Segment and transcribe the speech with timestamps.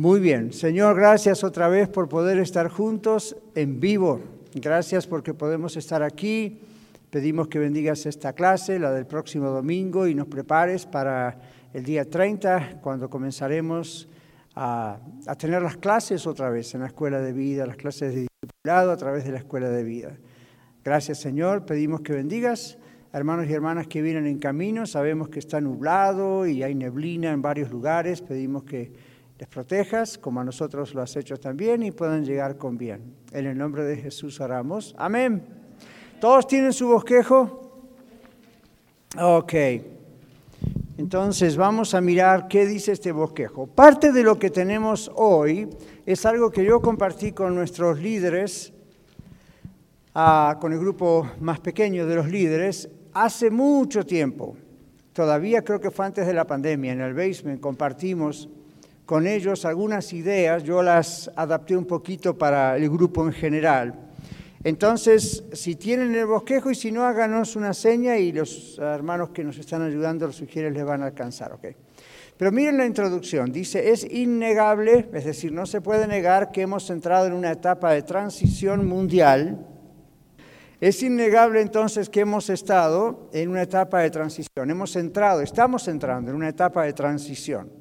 [0.00, 4.22] Muy bien, Señor, gracias otra vez por poder estar juntos en vivo.
[4.54, 6.58] Gracias porque podemos estar aquí.
[7.10, 11.38] Pedimos que bendigas esta clase, la del próximo domingo, y nos prepares para
[11.74, 14.08] el día 30, cuando comenzaremos
[14.54, 15.00] a,
[15.38, 18.96] tener las clases otra vez en la escuela de vida, las clases de discipulado a
[18.96, 20.16] través de la escuela de vida.
[20.82, 21.66] Gracias, Señor.
[21.66, 22.78] Pedimos que bendigas
[23.12, 24.86] hermanos y hermanas que vienen en camino.
[24.86, 28.22] Sabemos que está nublado y hay neblina en varios lugares.
[28.22, 29.09] Pedimos que
[29.40, 33.14] les protejas, como a nosotros lo has hecho también, y puedan llegar con bien.
[33.32, 34.94] En el nombre de Jesús oramos.
[34.98, 35.42] Amén.
[36.20, 37.88] ¿Todos tienen su bosquejo?
[39.18, 39.54] Ok.
[40.98, 43.66] Entonces vamos a mirar qué dice este bosquejo.
[43.66, 45.70] Parte de lo que tenemos hoy
[46.04, 48.74] es algo que yo compartí con nuestros líderes,
[50.14, 54.54] ah, con el grupo más pequeño de los líderes, hace mucho tiempo.
[55.14, 56.92] Todavía creo que fue antes de la pandemia.
[56.92, 58.46] En el basement compartimos
[59.10, 63.92] con ellos algunas ideas, yo las adapté un poquito para el grupo en general.
[64.62, 69.42] Entonces, si tienen el bosquejo y si no, háganos una seña y los hermanos que
[69.42, 71.58] nos están ayudando, los sugieres, les van a alcanzar.
[72.36, 76.88] Pero miren la introducción, dice, es innegable, es decir, no se puede negar que hemos
[76.88, 79.66] entrado en una etapa de transición mundial.
[80.80, 86.30] Es innegable entonces que hemos estado en una etapa de transición, hemos entrado, estamos entrando
[86.30, 87.79] en una etapa de transición.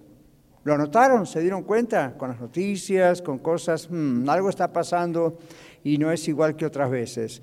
[0.63, 1.25] ¿Lo notaron?
[1.25, 2.15] ¿Se dieron cuenta?
[2.17, 5.37] Con las noticias, con cosas, hmm, algo está pasando
[5.83, 7.41] y no es igual que otras veces.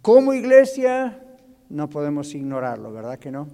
[0.00, 1.22] Como iglesia
[1.68, 3.48] no podemos ignorarlo, ¿verdad que no?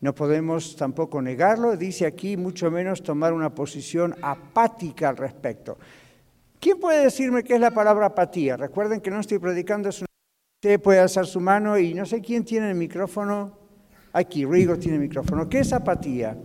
[0.00, 5.78] No podemos tampoco negarlo, dice aquí, mucho menos tomar una posición apática al respecto.
[6.58, 8.56] ¿Quién puede decirme qué es la palabra apatía?
[8.56, 10.06] Recuerden que no estoy predicando, es una...
[10.62, 13.58] Usted puede alzar su mano y no sé quién tiene el micrófono.
[14.12, 15.48] Aquí, Rigo tiene el micrófono.
[15.48, 16.36] ¿Qué es apatía?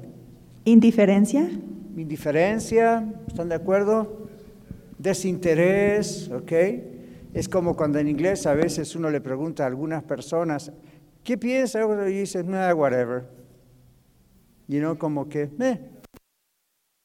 [0.68, 1.48] Indiferencia.
[1.96, 4.28] Indiferencia, ¿están de acuerdo?
[4.98, 6.52] Desinterés, ¿ok?
[7.36, 10.72] Es como cuando en inglés a veces uno le pregunta a algunas personas,
[11.24, 11.82] ¿qué piensa?
[12.10, 13.26] Y dice, nada, whatever.
[14.68, 15.80] You know, como que, eh,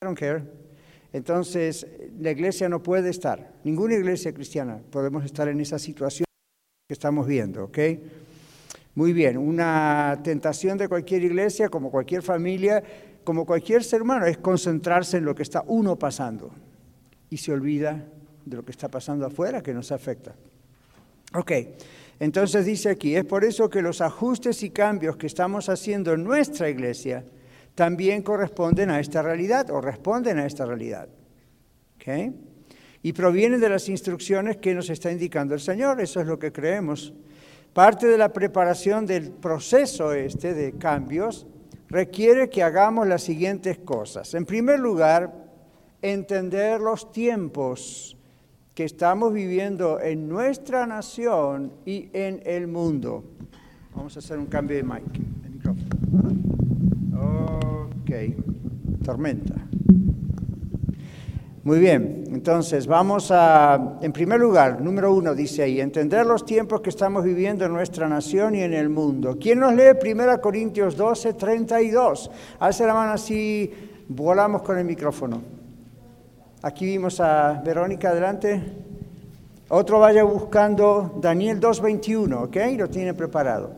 [0.01, 0.43] I don't care.
[1.13, 1.87] Entonces,
[2.19, 6.25] la iglesia no puede estar, ninguna iglesia cristiana podemos estar en esa situación
[6.89, 7.79] que estamos viendo, ¿ok?
[8.95, 12.83] Muy bien, una tentación de cualquier iglesia, como cualquier familia,
[13.31, 16.51] como cualquier ser humano, es concentrarse en lo que está uno pasando
[17.29, 18.05] y se olvida
[18.45, 20.35] de lo que está pasando afuera que nos afecta.
[21.35, 21.53] Ok,
[22.19, 26.25] entonces dice aquí, es por eso que los ajustes y cambios que estamos haciendo en
[26.25, 27.25] nuestra iglesia
[27.77, 31.09] también corresponden a esta realidad o responden a esta realidad.
[31.95, 32.35] ¿Ok?
[33.05, 36.51] Y provienen de las instrucciones que nos está indicando el Señor, eso es lo que
[36.51, 37.13] creemos.
[37.73, 41.47] Parte de la preparación del proceso este de cambios
[41.91, 44.33] requiere que hagamos las siguientes cosas.
[44.35, 45.51] En primer lugar,
[46.01, 48.17] entender los tiempos
[48.75, 53.25] que estamos viviendo en nuestra nación y en el mundo.
[53.95, 55.03] Vamos a hacer un cambio de mic,
[57.13, 58.11] Ok,
[59.05, 59.55] tormenta.
[61.63, 66.81] Muy bien, entonces vamos a, en primer lugar, número uno dice ahí, entender los tiempos
[66.81, 69.37] que estamos viviendo en nuestra nación y en el mundo.
[69.39, 72.31] ¿Quién nos lee 1 Corintios 12, 32?
[72.61, 73.71] Hace la mano así,
[74.09, 75.43] volamos con el micrófono.
[76.63, 78.63] Aquí vimos a Verónica adelante.
[79.69, 82.57] Otro vaya buscando Daniel 2, 21, ¿ok?
[82.79, 83.71] Lo tiene preparado.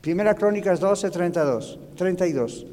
[0.00, 1.78] Primera Crónicas 12, 32.
[1.94, 2.66] 32.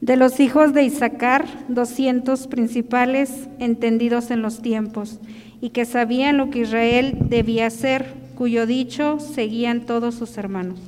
[0.00, 5.18] De los hijos de Isaacar, doscientos principales entendidos en los tiempos,
[5.60, 10.78] y que sabían lo que Israel debía hacer, cuyo dicho seguían todos sus hermanos.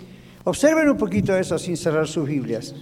[0.45, 2.75] Observen un poquito eso sin cerrar sus Biblias.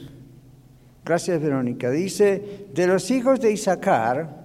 [1.05, 1.91] Gracias, Verónica.
[1.91, 4.45] Dice, de los hijos de Isaacar,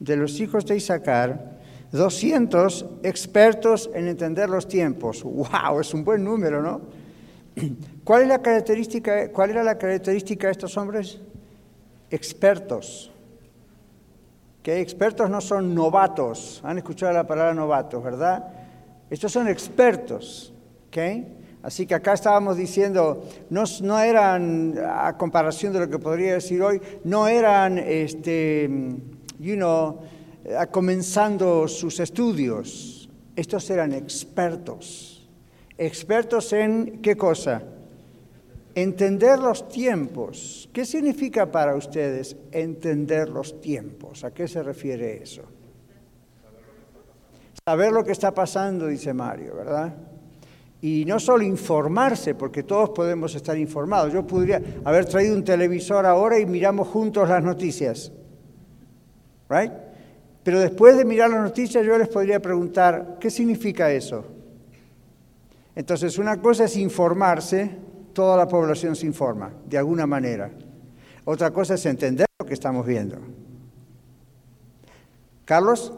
[0.00, 1.52] de los hijos de Isaacar,
[1.92, 5.22] 200 expertos en entender los tiempos.
[5.22, 5.80] ¡Wow!
[5.80, 6.80] Es un buen número, ¿no?
[8.04, 11.20] ¿Cuál, es la característica, ¿Cuál era la característica de estos hombres?
[12.10, 13.10] Expertos.
[14.62, 16.60] Que expertos no son novatos.
[16.64, 18.48] Han escuchado la palabra novatos, ¿verdad?
[19.10, 20.52] Estos son expertos.
[20.88, 21.38] ¿okay?
[21.62, 26.60] Así que acá estábamos diciendo, no, no, eran, a comparación de lo que podría decir
[26.62, 28.68] hoy, no eran, este,
[29.38, 30.00] you know,
[30.70, 33.08] comenzando sus estudios.
[33.36, 35.11] Estos eran expertos
[35.86, 37.62] expertos en qué cosa?
[38.74, 40.68] Entender los tiempos.
[40.72, 44.22] ¿Qué significa para ustedes entender los tiempos?
[44.24, 45.42] ¿A qué se refiere eso?
[47.64, 49.94] Saber lo que está pasando, dice Mario, ¿verdad?
[50.80, 54.12] Y no solo informarse, porque todos podemos estar informados.
[54.12, 58.10] Yo podría haber traído un televisor ahora y miramos juntos las noticias.
[59.48, 59.72] Right?
[60.42, 64.24] Pero después de mirar las noticias yo les podría preguntar, ¿qué significa eso?
[65.74, 67.70] Entonces, una cosa es informarse,
[68.12, 70.50] toda la población se informa, de alguna manera.
[71.24, 73.16] Otra cosa es entender lo que estamos viendo.
[75.44, 75.92] Carlos.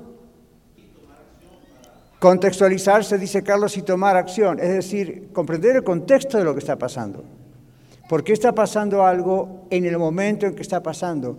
[2.19, 6.77] Contextualizarse, dice Carlos, y tomar acción, es decir, comprender el contexto de lo que está
[6.77, 7.23] pasando.
[8.09, 11.37] ¿Por qué está pasando algo en el momento en que está pasando?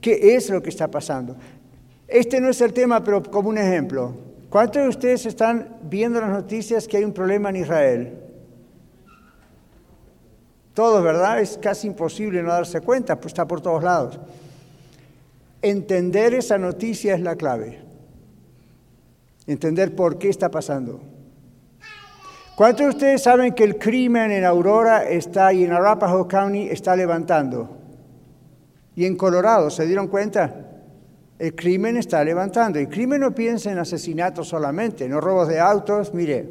[0.00, 1.36] ¿Qué es lo que está pasando?
[2.06, 4.14] Este no es el tema, pero como un ejemplo.
[4.56, 8.18] ¿Cuántos de ustedes están viendo las noticias que hay un problema en Israel?
[10.72, 11.42] Todos, ¿verdad?
[11.42, 14.18] Es casi imposible no darse cuenta, pues está por todos lados.
[15.60, 17.84] Entender esa noticia es la clave
[19.46, 21.02] entender por qué está pasando.
[22.56, 26.96] ¿Cuántos de ustedes saben que el crimen en Aurora está y en Arapahoe County está
[26.96, 27.76] levantando?
[28.94, 30.75] Y en Colorado, ¿se dieron cuenta?
[31.38, 32.78] El crimen está levantando.
[32.78, 36.14] El crimen no piensa en asesinatos solamente, no robos de autos.
[36.14, 36.48] Mire,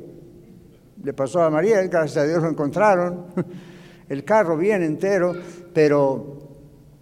[1.04, 3.26] le pasó a María, gracias a Dios lo encontraron.
[4.10, 5.34] El carro bien entero,
[5.74, 6.38] pero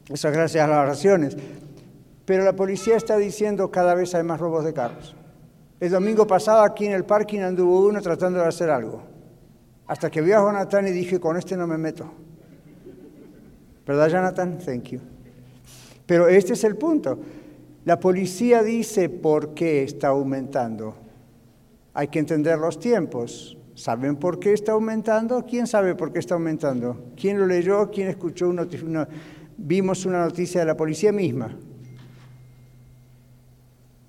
[0.10, 1.36] eso es gracias a las oraciones.
[2.24, 5.14] Pero la policía está diciendo cada vez hay más robos de carros.
[5.82, 9.04] El domingo pasado aquí en el parking anduvo uno tratando de hacer algo.
[9.86, 12.10] Hasta que vi a Jonathan y dije, con este no me meto.
[13.86, 14.60] ¿Verdad, Jonathan?
[14.60, 15.02] Thank you.
[16.06, 17.20] Pero este es el punto.
[17.86, 20.96] La policía dice por qué está aumentando.
[21.94, 23.58] Hay que entender los tiempos.
[23.76, 25.46] ¿Saben por qué está aumentando?
[25.46, 27.12] ¿Quién sabe por qué está aumentando?
[27.18, 27.90] ¿Quién lo leyó?
[27.92, 28.68] ¿Quién escuchó una,
[29.58, 31.58] vimos una noticia de la policía misma?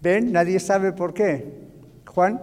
[0.01, 0.33] ¿Ven?
[0.33, 1.65] Nadie sabe por qué.
[2.07, 2.41] Juan.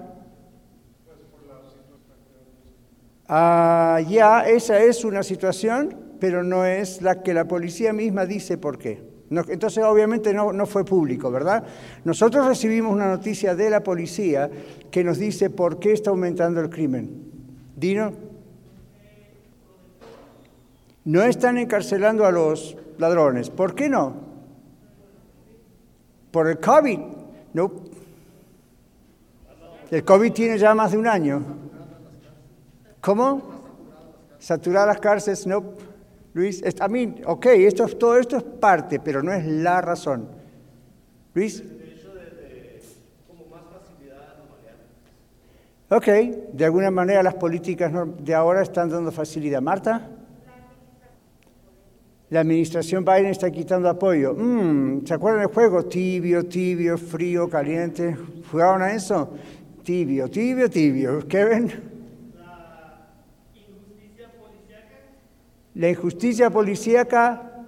[3.28, 8.58] Ah, ya, esa es una situación, pero no es la que la policía misma dice
[8.58, 9.11] por qué.
[9.32, 11.64] Entonces, obviamente, no, no fue público, ¿verdad?
[12.04, 14.50] Nosotros recibimos una noticia de la policía
[14.92, 17.32] que nos dice por qué está aumentando el crimen.
[17.78, 18.12] Dino.
[21.06, 23.50] No están encarcelando a los ladrones.
[23.50, 24.16] ¿Por qué no?
[26.32, 27.00] Por el COVID.
[27.54, 27.72] No.
[29.90, 31.42] El COVID tiene ya más de un año.
[33.00, 33.42] ¿Cómo?
[34.40, 35.91] Saturar las cárceles, no.
[36.34, 40.28] Luis, a mí, ok, esto, todo esto es parte, pero no es la razón.
[41.34, 41.64] Luis.
[45.90, 46.08] Ok,
[46.54, 49.62] de alguna manera las políticas de ahora están dando facilidad.
[49.62, 50.08] Marta.
[52.30, 54.34] La administración Biden está quitando apoyo.
[54.34, 55.84] Mm, ¿Se acuerdan del juego?
[55.84, 58.16] Tibio, tibio, frío, caliente.
[58.50, 59.34] ¿Jugaron a eso?
[59.84, 61.28] Tibio, tibio, tibio.
[61.28, 61.68] ¿Qué ven?
[62.38, 63.20] La
[63.54, 64.96] injusticia policíaca.
[65.76, 67.66] La injusticia policíaca.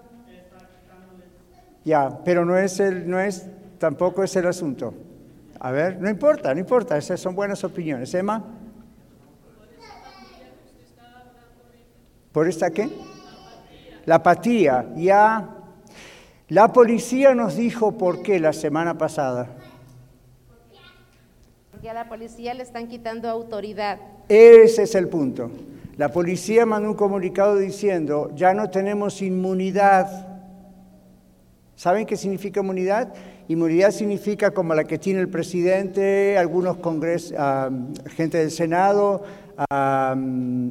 [1.85, 3.47] Ya, pero no es el, no es,
[3.77, 4.94] tampoco es el asunto.
[5.59, 8.13] A ver, no importa, no importa, esas son buenas opiniones.
[8.13, 8.44] Emma.
[12.31, 12.89] ¿Por esta qué?
[14.05, 15.50] La apatía, ya.
[16.50, 19.47] La policía nos dijo por qué la semana pasada
[21.83, 24.00] que a la policía le están quitando autoridad.
[24.29, 25.51] Ese es el punto.
[25.95, 30.27] La policía mandó un comunicado diciendo, ya no tenemos inmunidad.
[31.75, 33.13] ¿Saben qué significa inmunidad?
[33.47, 37.31] Inmunidad significa como la que tiene el presidente, algunos congres,
[38.15, 39.23] gente del Senado,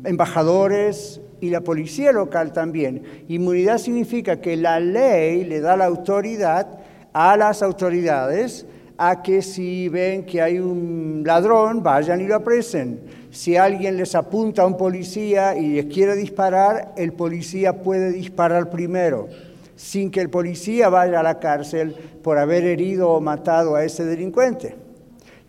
[0.05, 3.05] embajadores y la policía local también.
[3.29, 6.81] Inmunidad significa que la ley le da la autoridad
[7.13, 8.67] a las autoridades
[8.99, 13.22] a que si ven que hay un ladrón, vayan y lo apresen.
[13.33, 18.69] Si alguien les apunta a un policía y les quiere disparar, el policía puede disparar
[18.69, 19.27] primero,
[19.75, 24.05] sin que el policía vaya a la cárcel por haber herido o matado a ese
[24.05, 24.77] delincuente.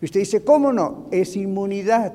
[0.00, 1.08] Y usted dice, ¿cómo no?
[1.10, 2.14] Es inmunidad.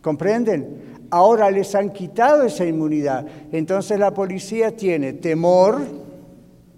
[0.00, 1.08] ¿Comprenden?
[1.10, 3.26] Ahora les han quitado esa inmunidad.
[3.50, 6.03] Entonces la policía tiene temor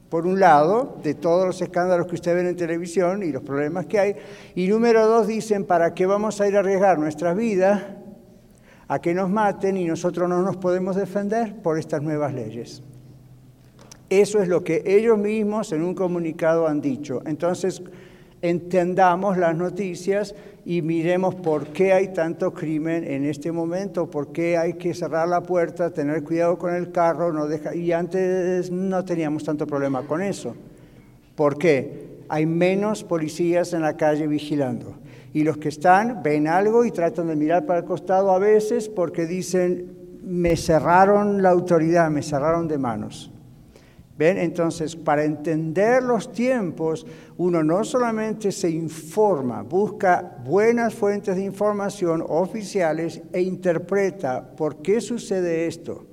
[0.08, 3.86] por un lado, de todos los escándalos que usted ve en televisión y los problemas
[3.86, 4.16] que hay.
[4.54, 7.82] Y número dos, dicen, ¿para qué vamos a ir a arriesgar nuestras vidas
[8.88, 12.82] a que nos maten y nosotros no nos podemos defender por estas nuevas leyes?
[14.08, 17.22] Eso es lo que ellos mismos en un comunicado han dicho.
[17.26, 17.82] Entonces,
[18.42, 24.56] entendamos las noticias y miremos por qué hay tanto crimen en este momento, por qué
[24.56, 29.04] hay que cerrar la puerta, tener cuidado con el carro, no deja, y antes no
[29.04, 30.56] teníamos tanto problema con eso.
[31.36, 32.16] ¿Por qué?
[32.28, 34.94] Hay menos policías en la calle vigilando.
[35.32, 38.88] Y los que están ven algo y tratan de mirar para el costado a veces
[38.88, 43.30] porque dicen, me cerraron la autoridad, me cerraron de manos.
[44.18, 44.38] ¿Ven?
[44.38, 47.06] Entonces, para entender los tiempos,
[47.36, 55.02] uno no solamente se informa, busca buenas fuentes de información oficiales e interpreta por qué
[55.02, 56.06] sucede esto.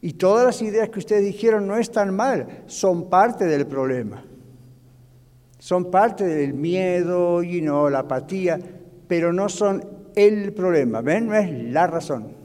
[0.00, 4.24] Y todas las ideas que ustedes dijeron no están mal, son parte del problema.
[5.58, 8.60] Son parte del miedo, y no la apatía,
[9.08, 9.84] pero no son
[10.14, 11.26] el problema, ¿ven?
[11.26, 12.35] No es la razón.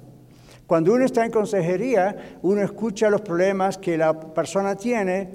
[0.72, 5.30] Cuando uno está en consejería, uno escucha los problemas que la persona tiene,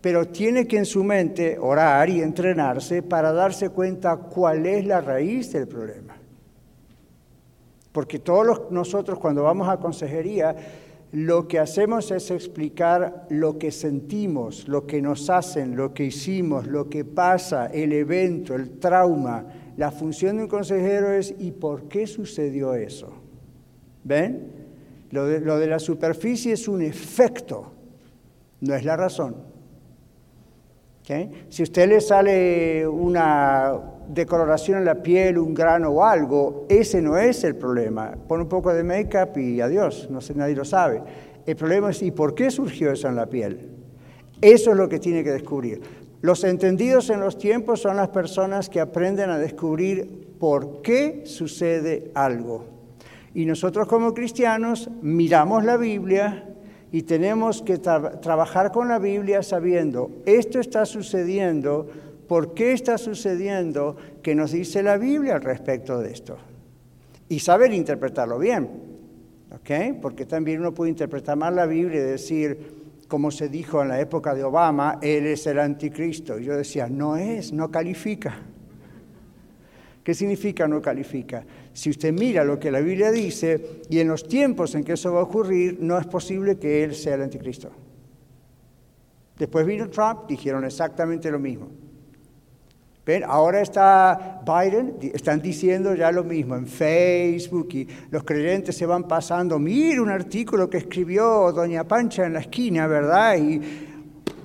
[0.00, 5.00] pero tiene que en su mente orar y entrenarse para darse cuenta cuál es la
[5.00, 6.16] raíz del problema.
[7.90, 10.54] Porque todos nosotros cuando vamos a consejería,
[11.10, 16.68] lo que hacemos es explicar lo que sentimos, lo que nos hacen, lo que hicimos,
[16.68, 19.46] lo que pasa, el evento, el trauma.
[19.76, 23.12] La función de un consejero es ¿y por qué sucedió eso?
[24.04, 24.55] ¿Ven?
[25.16, 27.72] Lo de, la superficie es un efecto,
[28.60, 29.34] no es la razón.
[31.48, 37.00] Si a usted le sale una decoloración en la piel, un grano o algo, ese
[37.00, 38.14] no es el problema.
[38.28, 41.00] Pon un poco de make-up y adiós, no sé, nadie lo sabe.
[41.46, 43.70] El problema es ¿y por qué surgió eso en la piel?
[44.42, 45.80] Eso es lo que tiene que descubrir.
[46.20, 52.10] Los entendidos en los tiempos son las personas que aprenden a descubrir por qué sucede
[52.14, 52.75] algo.
[53.36, 56.48] Y nosotros como cristianos miramos la Biblia
[56.90, 61.86] y tenemos que trabajar con la Biblia sabiendo, esto está sucediendo,
[62.28, 63.94] ¿por qué está sucediendo?
[64.22, 66.38] ¿Qué nos dice la Biblia al respecto de esto?
[67.28, 68.70] Y saber interpretarlo bien,
[69.50, 70.00] ¿ok?
[70.00, 72.58] Porque también uno puede interpretar mal la Biblia y decir,
[73.06, 76.38] como se dijo en la época de Obama, Él es el anticristo.
[76.38, 78.38] Y yo decía, no es, no califica.
[80.06, 81.44] ¿Qué significa no califica?
[81.72, 85.12] Si usted mira lo que la Biblia dice y en los tiempos en que eso
[85.12, 87.72] va a ocurrir, no es posible que él sea el anticristo.
[89.36, 91.70] Después vino Trump, dijeron exactamente lo mismo.
[93.04, 93.24] ¿Ven?
[93.26, 99.08] Ahora está Biden, están diciendo ya lo mismo en Facebook y los creyentes se van
[99.08, 99.58] pasando.
[99.58, 103.38] Mire un artículo que escribió Doña Pancha en la esquina, ¿verdad?
[103.38, 103.60] Y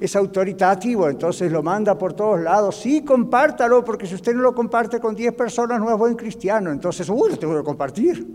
[0.02, 2.76] es autoritativo, entonces lo manda por todos lados.
[2.76, 6.72] Sí, compártalo, porque si usted no lo comparte con 10 personas no es buen cristiano.
[6.72, 8.28] Entonces, uy, lo tengo que compartir.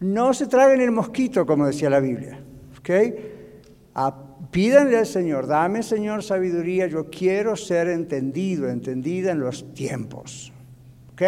[0.00, 2.40] No se traguen el mosquito, como decía la Biblia.
[4.50, 10.54] pídanle al Señor, dame Señor sabiduría, yo quiero ser entendido, entendida en los tiempos.
[11.12, 11.22] ¿Ok?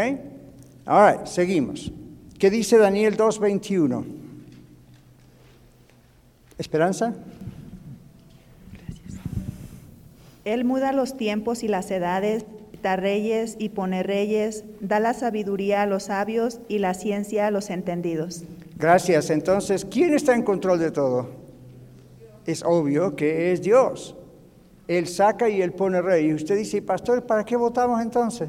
[0.87, 1.93] Ahora, seguimos.
[2.39, 4.05] ¿Qué dice Daniel 2.21?
[6.57, 7.15] ¿Esperanza?
[10.45, 12.47] Él muda los tiempos y las edades,
[12.83, 17.51] da reyes y pone reyes, da la sabiduría a los sabios y la ciencia a
[17.51, 18.45] los entendidos.
[18.77, 19.31] Gracias.
[19.31, 21.29] Entonces, ¿quién está en control de todo?
[22.47, 24.17] Es obvio que es Dios.
[24.89, 26.29] Él saca y él pone rey.
[26.29, 28.49] Y usted dice, pastor, ¿para qué votamos entonces?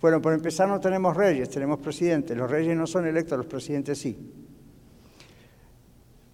[0.00, 2.36] Bueno, por empezar no tenemos reyes, tenemos presidentes.
[2.36, 4.16] Los reyes no son electos, los presidentes sí.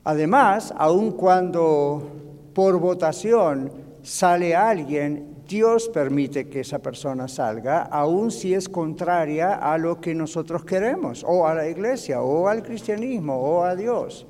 [0.05, 2.30] Además, aun cuando
[2.61, 9.79] por votación sale alguien, Dios permite que esa persona salga, aun si es contraria a
[9.79, 14.27] lo que nosotros queremos, o a la iglesia, o al cristianismo, o a Dios.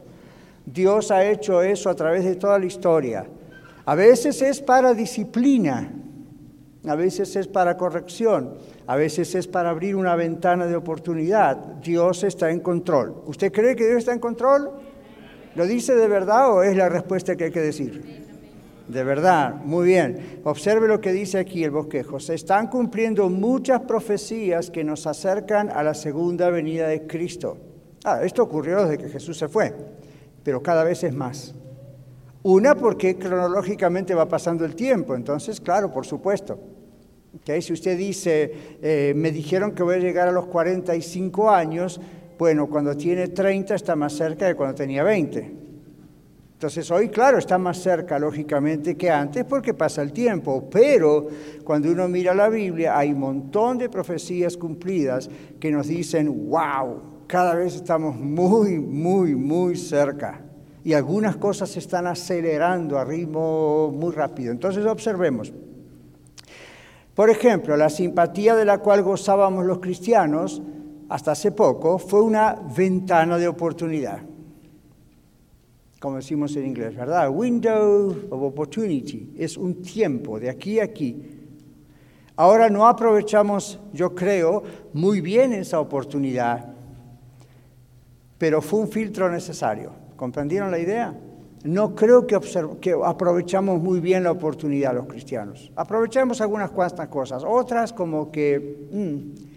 [0.64, 3.26] Dios ha hecho eso a través de toda la historia.
[3.84, 5.92] A veces es para disciplina,
[6.86, 8.54] a veces es para corrección,
[8.86, 11.56] a veces es para abrir una ventana de oportunidad.
[11.82, 13.24] Dios está en control.
[13.26, 14.70] ¿Usted cree que Dios está en control?
[15.54, 18.20] ¿Lo dice de verdad o es la respuesta que hay que decir?
[18.86, 20.40] De verdad, muy bien.
[20.44, 22.18] Observe lo que dice aquí el bosquejo.
[22.18, 27.56] Se están cumpliendo muchas profecías que nos acercan a la segunda venida de Cristo.
[28.04, 29.74] Ah, esto ocurrió desde que Jesús se fue,
[30.42, 31.54] pero cada vez es más.
[32.42, 36.58] Una porque cronológicamente va pasando el tiempo, entonces, claro, por supuesto.
[37.60, 38.52] Si usted dice,
[38.82, 42.00] eh, me dijeron que voy a llegar a los 45 años,
[42.40, 45.56] bueno, cuando tiene 30 está más cerca de cuando tenía 20.
[46.54, 51.28] Entonces hoy, claro, está más cerca, lógicamente, que antes porque pasa el tiempo, pero
[51.64, 55.28] cuando uno mira la Biblia hay un montón de profecías cumplidas
[55.60, 60.40] que nos dicen, wow, cada vez estamos muy, muy, muy cerca.
[60.82, 64.50] Y algunas cosas se están acelerando a ritmo muy rápido.
[64.50, 65.52] Entonces observemos.
[67.14, 70.62] Por ejemplo, la simpatía de la cual gozábamos los cristianos
[71.10, 74.20] hasta hace poco fue una ventana de oportunidad,
[75.98, 77.28] como decimos en inglés, ¿verdad?
[77.30, 81.20] Window of opportunity, es un tiempo de aquí a aquí.
[82.36, 84.62] Ahora no aprovechamos, yo creo,
[84.92, 86.72] muy bien esa oportunidad,
[88.38, 89.90] pero fue un filtro necesario.
[90.14, 91.12] ¿Comprendieron la idea?
[91.64, 92.38] No creo que,
[92.80, 95.72] que, aprovechamos muy bien la oportunidad los cristianos.
[95.74, 99.49] Aprovechamos algunas cuantas cosas, otras como que, mm,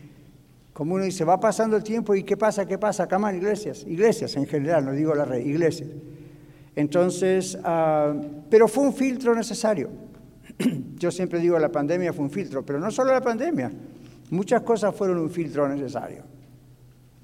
[0.73, 2.65] como uno dice, va pasando el tiempo y ¿qué pasa?
[2.65, 3.07] ¿Qué pasa?
[3.19, 5.89] Más iglesias, iglesias en general, no digo la red, iglesias.
[6.75, 8.13] Entonces, ah,
[8.49, 9.89] pero fue un filtro necesario.
[10.97, 13.71] Yo siempre digo la pandemia fue un filtro, pero no solo la pandemia,
[14.31, 16.23] muchas cosas fueron un filtro necesario.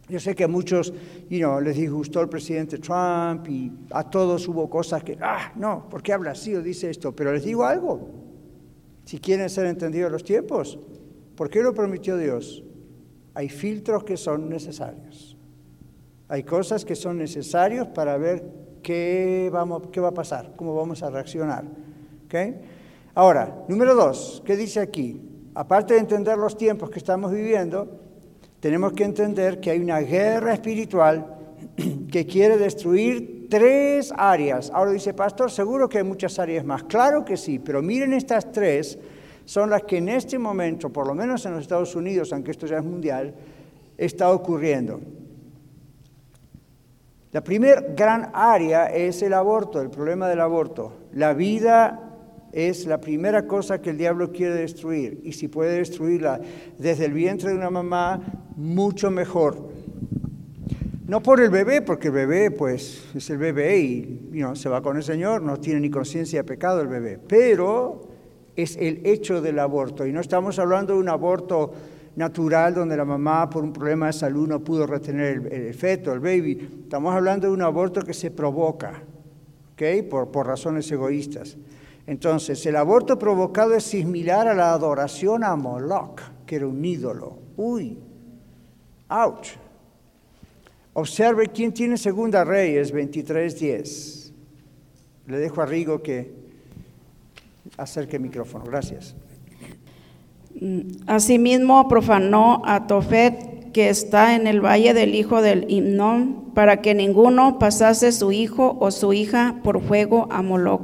[0.08, 0.92] Yo sé que a muchos
[1.30, 6.02] you les disgustó el presidente Trump y a todos hubo cosas que, ah, no, ¿por
[6.02, 7.16] qué habla así o dice esto?
[7.16, 8.10] Pero les digo algo,
[9.06, 10.80] si quieren ser entendidos los tiempos,
[11.36, 12.64] ¿por qué lo prometió Dios?
[13.34, 15.38] Hay filtros que son necesarios.
[16.28, 18.44] Hay cosas que son necesarios para ver
[18.84, 21.66] qué, vamos, qué va a pasar, cómo vamos a reaccionar.
[22.26, 22.56] ¿Okay?
[23.16, 25.22] Ahora, número dos, ¿qué dice aquí?
[25.56, 28.00] Aparte de entender los tiempos que estamos viviendo,
[28.60, 31.36] tenemos que entender que hay una guerra espiritual
[32.12, 34.72] que quiere destruir tres áreas.
[34.74, 36.84] Ahora dice, pastor, seguro que hay muchas áreas más.
[36.84, 39.00] Claro que sí, pero miren estas tres,
[39.50, 42.68] son las que en este momento, por lo menos en los Estados Unidos, aunque esto
[42.68, 43.34] ya es mundial,
[43.98, 45.02] está ocurriendo.
[47.32, 50.94] La primera gran área es el aborto, el problema del aborto.
[51.14, 52.12] La vida
[52.52, 55.20] es la primera cosa que el diablo quiere destruir.
[55.24, 56.40] Y si puede destruirla
[56.78, 58.22] desde el vientre de una mamá,
[58.56, 59.72] mucho mejor.
[61.08, 64.96] No por el bebé, porque el bebé pues es el bebé y se va con
[64.96, 68.09] el Señor, no tiene ni conciencia de pecado el bebé, pero
[68.62, 70.06] es el hecho del aborto.
[70.06, 71.72] Y no estamos hablando de un aborto
[72.16, 76.20] natural donde la mamá por un problema de salud no pudo retener el, feto, el
[76.20, 76.82] baby.
[76.84, 79.02] Estamos hablando de un aborto que se provoca,
[79.74, 80.02] ¿okay?
[80.02, 81.58] por, por razones egoístas.
[82.08, 87.38] Entonces, el aborto provocado es similar a la adoración a Moloch, que era un ídolo.
[87.56, 87.98] Uy,
[89.10, 89.50] ouch.
[90.94, 94.34] Observe quién tiene Segunda Reyes 23.10.
[95.28, 96.39] Le dejo a Rigo que
[97.80, 98.66] acerque el micrófono.
[98.66, 99.16] Gracias.
[100.60, 106.82] Mm, asimismo profanó a Tofet, que está en el valle del hijo del Himnón, para
[106.82, 110.82] que ninguno pasase su hijo o su hija por fuego a Moloch.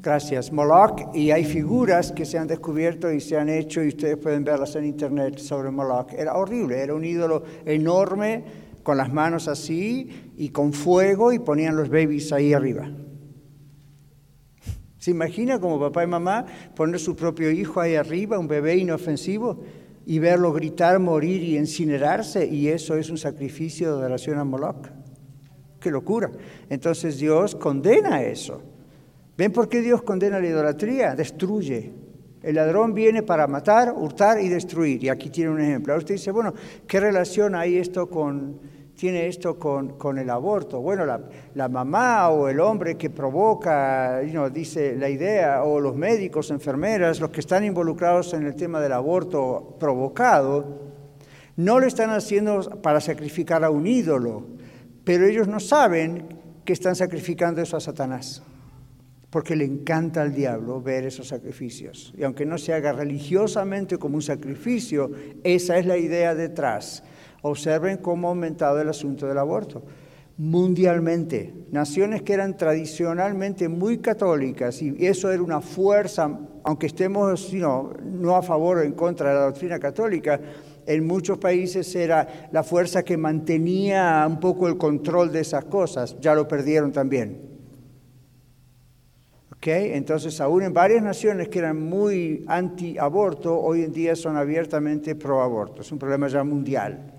[0.00, 0.50] Gracias.
[0.50, 4.44] Moloch, y hay figuras que se han descubierto y se han hecho, y ustedes pueden
[4.44, 6.12] verlas en internet sobre Moloch.
[6.12, 8.42] Era horrible, era un ídolo enorme,
[8.82, 12.90] con las manos así, y con fuego, y ponían los babies ahí arriba.
[15.02, 19.58] ¿Se imagina como papá y mamá poner su propio hijo ahí arriba, un bebé inofensivo,
[20.06, 22.46] y verlo gritar, morir y incinerarse?
[22.46, 24.86] Y eso es un sacrificio de adoración a Moloch.
[25.80, 26.30] ¡Qué locura!
[26.70, 28.62] Entonces Dios condena eso.
[29.36, 31.16] ¿Ven por qué Dios condena la idolatría?
[31.16, 31.90] Destruye.
[32.40, 35.02] El ladrón viene para matar, hurtar y destruir.
[35.02, 35.92] Y aquí tiene un ejemplo.
[35.92, 36.54] Ahora usted dice, bueno,
[36.86, 38.60] ¿qué relación hay esto con,
[39.02, 40.80] tiene esto con, con el aborto?
[40.80, 41.20] Bueno, la,
[41.56, 44.20] la, mamá o el hombre que provoca,
[44.54, 48.92] dice la idea, o los médicos, enfermeras, los que están involucrados en el tema del
[48.92, 50.92] aborto provocado,
[51.56, 54.44] no lo están haciendo para sacrificar a un ídolo,
[55.02, 58.40] pero ellos no saben que están sacrificando eso a Satanás
[59.30, 62.12] porque le encanta al diablo ver esos sacrificios.
[62.18, 65.10] Y aunque no se haga religiosamente como un sacrificio,
[65.42, 67.02] esa es la idea detrás.
[67.42, 69.82] Observen cómo ha aumentado el asunto del aborto.
[70.38, 76.30] Mundialmente, naciones que eran tradicionalmente muy católicas, y eso era una fuerza,
[76.64, 80.40] aunque estemos no a favor o en contra de la doctrina católica,
[80.86, 86.16] en muchos países era la fuerza que mantenía un poco el control de esas cosas,
[86.20, 87.52] ya lo perdieron también.
[89.64, 95.82] Entonces, aún en varias naciones que eran muy anti-aborto, hoy en día son abiertamente pro-aborto.
[95.82, 97.11] Es un problema ya mundial.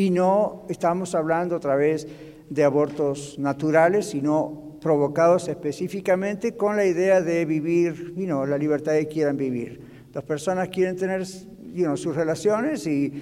[0.00, 2.08] Y no estamos hablando otra vez
[2.48, 9.08] de abortos naturales, sino provocados específicamente con la idea de vivir, you la libertad que
[9.08, 10.06] quieran vivir.
[10.14, 13.12] Las personas quieren tener sus relaciones y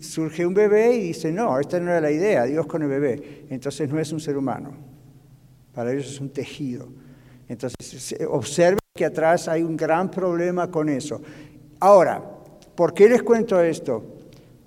[0.00, 3.44] surge un bebé y dicen, no, esta no era la idea, Dios con el bebé.
[3.48, 4.72] Entonces no es un ser humano,
[5.72, 6.88] para ellos es un tejido.
[7.48, 11.22] Entonces, observen que atrás hay un gran problema con eso.
[11.78, 12.20] Ahora,
[12.74, 14.12] ¿por qué les cuento esto?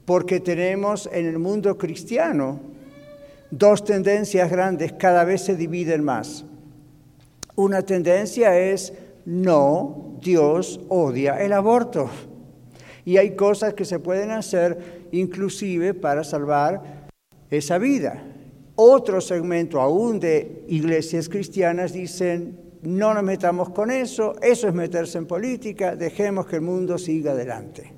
[0.05, 2.59] Porque tenemos en el mundo cristiano
[3.51, 6.45] dos tendencias grandes, cada vez se dividen más.
[7.55, 8.93] Una tendencia es,
[9.25, 12.09] no, Dios odia el aborto.
[13.05, 17.07] Y hay cosas que se pueden hacer inclusive para salvar
[17.49, 18.23] esa vida.
[18.75, 25.17] Otro segmento aún de iglesias cristianas dicen, no nos metamos con eso, eso es meterse
[25.17, 27.93] en política, dejemos que el mundo siga adelante.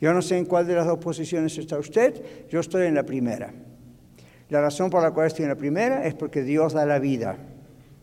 [0.00, 3.04] Yo no sé en cuál de las dos posiciones está usted, yo estoy en la
[3.04, 3.52] primera.
[4.48, 7.36] La razón por la cual estoy en la primera es porque Dios da la vida.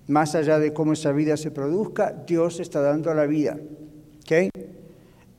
[0.08, 3.58] Más allá de cómo esa vida se produzca, Dios está dando la vida.
[4.22, 4.50] ¿Okay?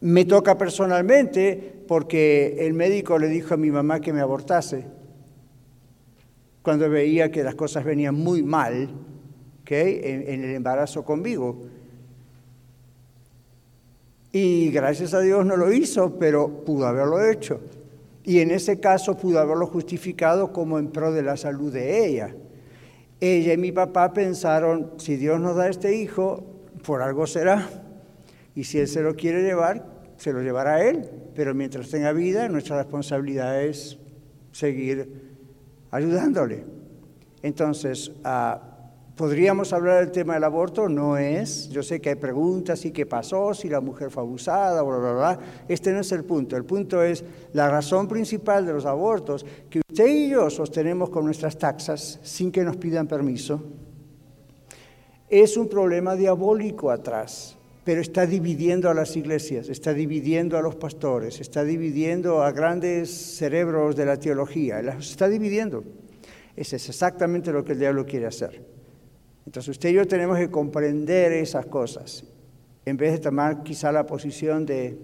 [0.00, 4.84] Me toca personalmente porque el médico le dijo a mi mamá que me abortase
[6.62, 8.90] cuando veía que las cosas venían muy mal
[9.62, 10.00] ¿okay?
[10.02, 11.62] en, en el embarazo conmigo.
[14.32, 17.60] Y gracias a Dios no lo hizo, pero pudo haberlo hecho.
[18.24, 22.34] Y en ese caso pudo haberlo justificado como en pro de la salud de ella.
[23.20, 26.44] Ella y mi papá pensaron, si Dios nos da este hijo,
[26.84, 27.68] por algo será.
[28.54, 29.86] Y si Él se lo quiere llevar,
[30.18, 31.08] se lo llevará a Él.
[31.34, 33.98] Pero mientras tenga vida, nuestra responsabilidad es
[34.52, 35.10] seguir
[35.90, 36.64] ayudándole.
[37.42, 38.58] Entonces, uh,
[39.18, 40.88] ¿podríamos hablar del tema del aborto?
[40.88, 41.68] No es.
[41.70, 43.52] Yo sé que hay preguntas, ¿y qué pasó?
[43.52, 45.38] Si la mujer fue abusada, bla, bla, bla.
[45.68, 46.56] Este no es el punto.
[46.56, 51.24] El punto es la razón principal de los abortos que usted y yo sostenemos con
[51.24, 53.60] nuestras taxas sin que nos pidan permiso.
[55.28, 60.76] Es un problema diabólico atrás pero está dividiendo a las iglesias, está dividiendo a los
[60.76, 65.84] pastores, está dividiendo a grandes cerebros de la teología, está dividiendo.
[66.54, 68.77] Ese es exactamente lo que el diablo quiere hacer.
[69.48, 72.22] Entonces usted y yo tenemos que comprender esas cosas,
[72.84, 74.98] en vez de tomar quizá la posición de,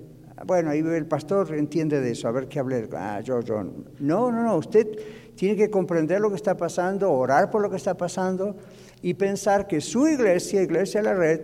[0.47, 2.87] bueno, ahí el pastor entiende de eso, a ver qué hable.
[2.93, 3.65] Ah, yo, yo.
[4.01, 4.87] No, no, no, usted
[5.35, 8.55] tiene que comprender lo que está pasando, orar por lo que está pasando
[9.01, 11.41] y pensar que su iglesia, Iglesia de la Red,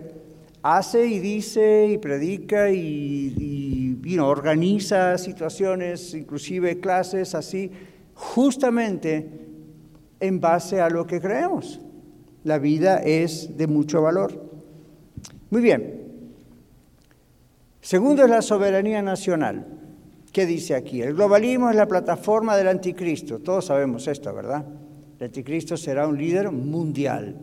[0.62, 7.70] hace y dice y predica y, organiza situaciones, inclusive clases así,
[8.12, 9.26] justamente
[10.20, 11.80] en base a lo que creemos.
[12.44, 14.50] La vida es de mucho valor.
[15.50, 16.00] Muy bien.
[17.80, 19.66] Segundo es la soberanía nacional.
[20.32, 21.02] ¿Qué dice aquí?
[21.02, 23.40] El globalismo es la plataforma del anticristo.
[23.40, 24.64] Todos sabemos esto, ¿verdad?
[25.18, 27.36] El anticristo será un líder mundial.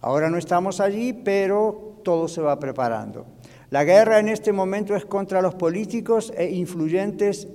[0.00, 3.26] Ahora no estamos allí, pero todo se va preparando.
[3.70, 7.48] La guerra en este momento es contra los políticos e influyentes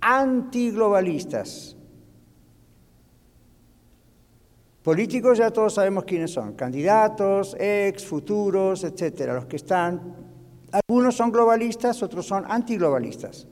[0.00, 1.71] antiglobalistas.
[4.82, 10.16] Políticos ya todos sabemos quiénes son, candidatos, ex, futuros, etcétera, los que están.
[10.72, 13.46] Algunos son globalistas, otros son antiglobalistas.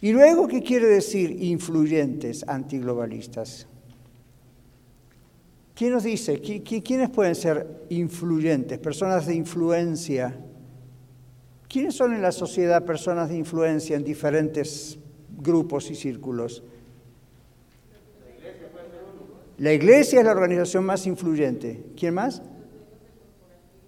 [0.00, 3.66] Y luego, ¿qué quiere decir influyentes antiglobalistas?
[5.74, 6.40] ¿Quién nos dice?
[6.40, 10.38] ¿Quiénes pueden ser influyentes, personas de influencia?
[11.68, 14.98] ¿Quiénes son en la sociedad personas de influencia en diferentes
[15.36, 16.62] grupos y círculos?
[19.58, 21.84] La iglesia es la organización más influyente.
[21.96, 22.42] ¿Quién más?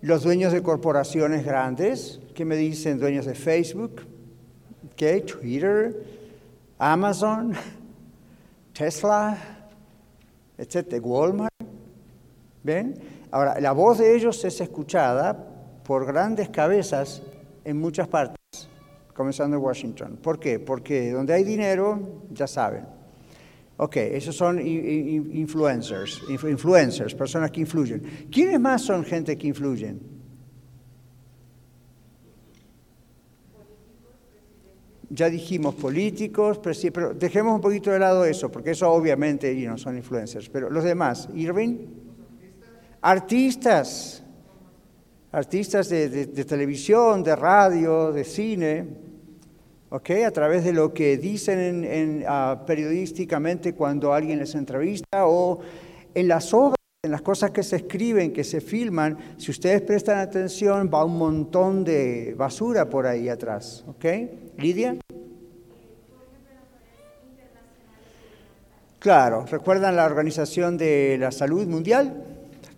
[0.00, 2.20] Los dueños de corporaciones grandes.
[2.34, 3.00] ¿Qué me dicen?
[3.00, 4.02] Dueños de Facebook.
[4.96, 6.04] Twitter,
[6.78, 7.52] Amazon,
[8.72, 9.36] Tesla,
[10.56, 11.52] etcétera, Walmart.
[12.62, 12.98] ¿Ven?
[13.30, 15.36] Ahora, la voz de ellos es escuchada
[15.84, 17.22] por grandes cabezas
[17.64, 18.36] en muchas partes,
[19.14, 20.18] comenzando en Washington.
[20.22, 20.58] ¿Por qué?
[20.58, 22.00] Porque donde hay dinero,
[22.30, 22.95] ya saben.
[23.78, 28.28] Ok, esos son influencers, influencers, personas que influyen.
[28.30, 30.00] ¿Quiénes más son gente que influyen?
[35.10, 36.58] Ya dijimos políticos,
[36.92, 40.48] pero dejemos un poquito de lado eso, porque eso obviamente no son influencers.
[40.48, 41.76] Pero los demás, Irving.
[43.02, 44.24] Artistas,
[45.30, 48.86] artistas de, televisión, de radio, de cine,
[49.90, 50.10] ¿ok?
[50.26, 55.60] A través de lo que dicen en, ah, periodísticamente cuando alguien les entrevista o
[56.14, 60.18] en las obras, en las cosas que se escriben, que se filman, si ustedes prestan
[60.18, 64.04] atención, va un montón de basura por ahí atrás, ¿ok?
[64.58, 64.96] Lidia.
[68.98, 72.24] Claro, ¿recuerdan la Organización de la Salud Mundial?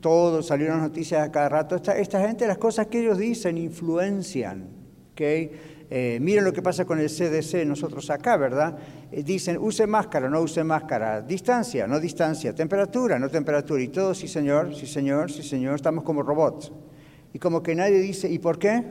[0.00, 1.76] Todos salieron noticias a cada rato.
[1.76, 4.68] Esta, gente, las cosas que ellos dicen influencian.
[5.12, 5.50] ¿okay?
[5.90, 8.76] Eh, miren lo que pasa con el CDC, nosotros acá, ¿verdad?
[9.10, 14.14] Eh, dicen, use máscara, no use máscara, distancia, no distancia, temperatura, no temperatura, y todo,
[14.14, 16.72] sí señor, sí señor, sí señor, estamos como robots.
[17.32, 18.84] Y como que nadie dice, ¿y por qué?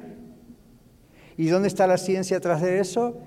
[1.38, 3.20] ¿Y dónde está la ciencia atrás de eso?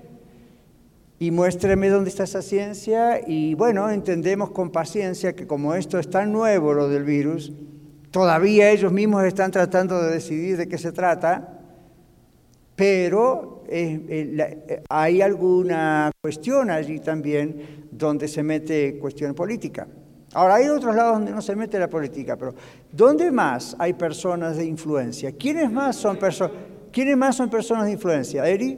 [1.17, 3.21] Y muéstreme dónde está esa ciencia.
[3.25, 7.53] Y bueno, entendemos con paciencia que como esto es tan nuevo, lo del virus,
[8.11, 11.60] Todavía ellos mismos están tratando de decidir de qué se trata,
[12.81, 19.87] pero eh, eh, hay alguna cuestión allí también donde se mete cuestión política.
[20.33, 22.55] Ahora, hay otros lados donde no se mete la política, pero
[22.91, 25.31] ¿dónde más hay personas de influencia?
[25.33, 26.17] ¿Quiénes más son,
[26.91, 28.47] ¿quiénes más son personas de influencia?
[28.47, 28.77] ¿Eri?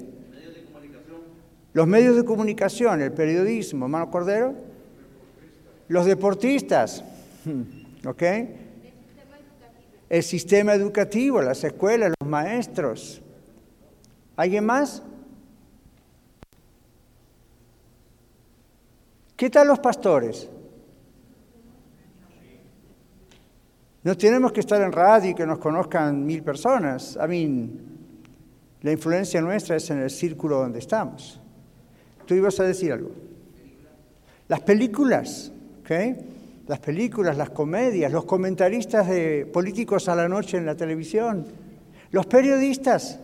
[1.71, 4.53] Los medios de comunicación, el periodismo, Mano Cordero.
[5.87, 7.05] Los deportistas,
[8.05, 8.23] ¿ok?
[10.09, 13.22] El sistema educativo, las escuelas, los maestros.
[14.35, 15.03] ¿Alguien más?
[19.35, 20.49] ¿Qué tal los pastores?
[24.03, 27.15] No tenemos que estar en radio y que nos conozcan mil personas.
[27.17, 27.71] A mí,
[28.81, 31.39] la influencia nuestra es en el círculo donde estamos.
[32.25, 33.11] Tú ibas a decir algo.
[34.47, 35.91] Las películas, ¿ok?
[36.67, 41.45] Las películas, las comedias, los comentaristas de políticos a la noche en la televisión,
[42.11, 43.19] los periodistas.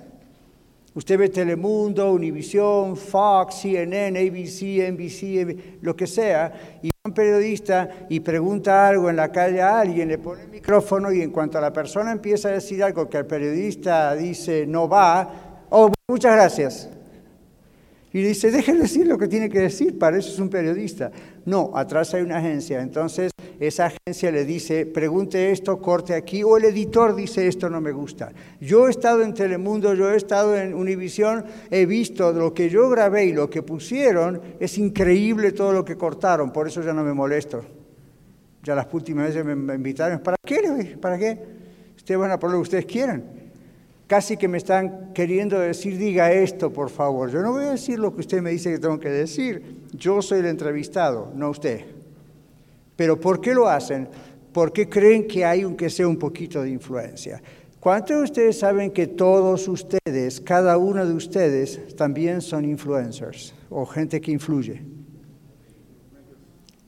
[0.99, 8.19] Usted ve Telemundo, Univisión, Fox, CNN, ABC, NBC, lo que sea, y un periodista y
[8.19, 11.61] pregunta algo en la calle a alguien, le pone el micrófono y en cuanto a
[11.61, 16.89] la persona empieza a decir algo que el periodista dice no va, oh, muchas gracias.
[18.11, 21.11] Y dice, déjeme decir lo que tiene que decir, para eso es un periodista.
[21.45, 22.81] No, atrás hay una agencia.
[22.81, 27.81] Entonces, esa agencia le dice, pregunte esto, corte aquí, o el editor dice, esto no
[27.81, 28.31] me gusta.
[28.61, 32.89] Yo he estado en Telemundo, yo he estado en Univisión, he visto lo que yo
[32.89, 37.03] grabé y lo que pusieron, es increíble todo lo que cortaron, por eso ya no
[37.03, 37.63] me molesto.
[38.63, 40.97] Ya las últimas veces me invitaron, ¿para qué?
[40.99, 41.37] ¿Para qué?
[41.95, 43.39] Ustedes van a poner lo que ustedes quieran
[44.09, 47.29] casi que me están queriendo decir, diga esto, por favor.
[47.29, 49.85] Yo no voy a decir lo que usted me dice que tengo que decir.
[49.93, 51.98] Yo soy el entrevistado, no usted.
[52.99, 54.09] Pero ¿por qué lo hacen?
[54.51, 57.41] Porque creen que hay, aunque sea un poquito de influencia.
[57.79, 63.85] ¿Cuántos de ustedes saben que todos ustedes, cada uno de ustedes, también son influencers o
[63.85, 64.81] gente que influye?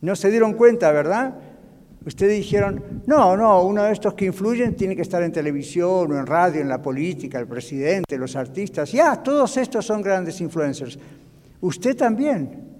[0.01, 1.33] No se dieron cuenta, ¿verdad?
[2.05, 6.19] Ustedes dijeron, no, no, uno de estos que influyen tiene que estar en televisión o
[6.19, 8.91] en radio, en la política, el presidente, los artistas.
[8.91, 10.99] Ya, todos estos son grandes influencers.
[11.61, 12.70] Usted también.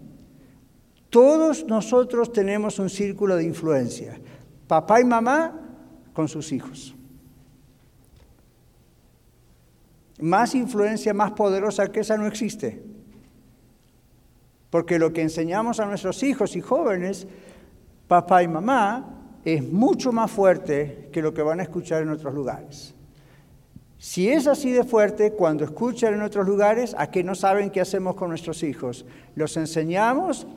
[1.11, 4.17] Todos nosotros tenemos un círculo de influencia.
[4.65, 5.59] Papá y mamá
[6.13, 6.95] con sus hijos.
[10.21, 12.81] Más influencia, más poderosa que esa no existe.
[14.69, 17.27] Porque lo que enseñamos a nuestros hijos y jóvenes
[18.07, 19.05] papá y mamá
[19.43, 22.95] es mucho más fuerte que lo que van a escuchar en otros lugares.
[23.97, 27.81] Si es así de fuerte, cuando escuchan en otros lugares, ¿a qué no saben qué
[27.81, 29.05] hacemos con nuestros hijos?
[29.35, 30.47] Los enseñamos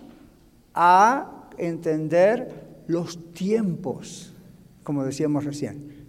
[0.75, 4.35] a entender los tiempos,
[4.83, 6.07] como decíamos recién.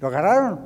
[0.00, 0.60] ¿Lo agarraron?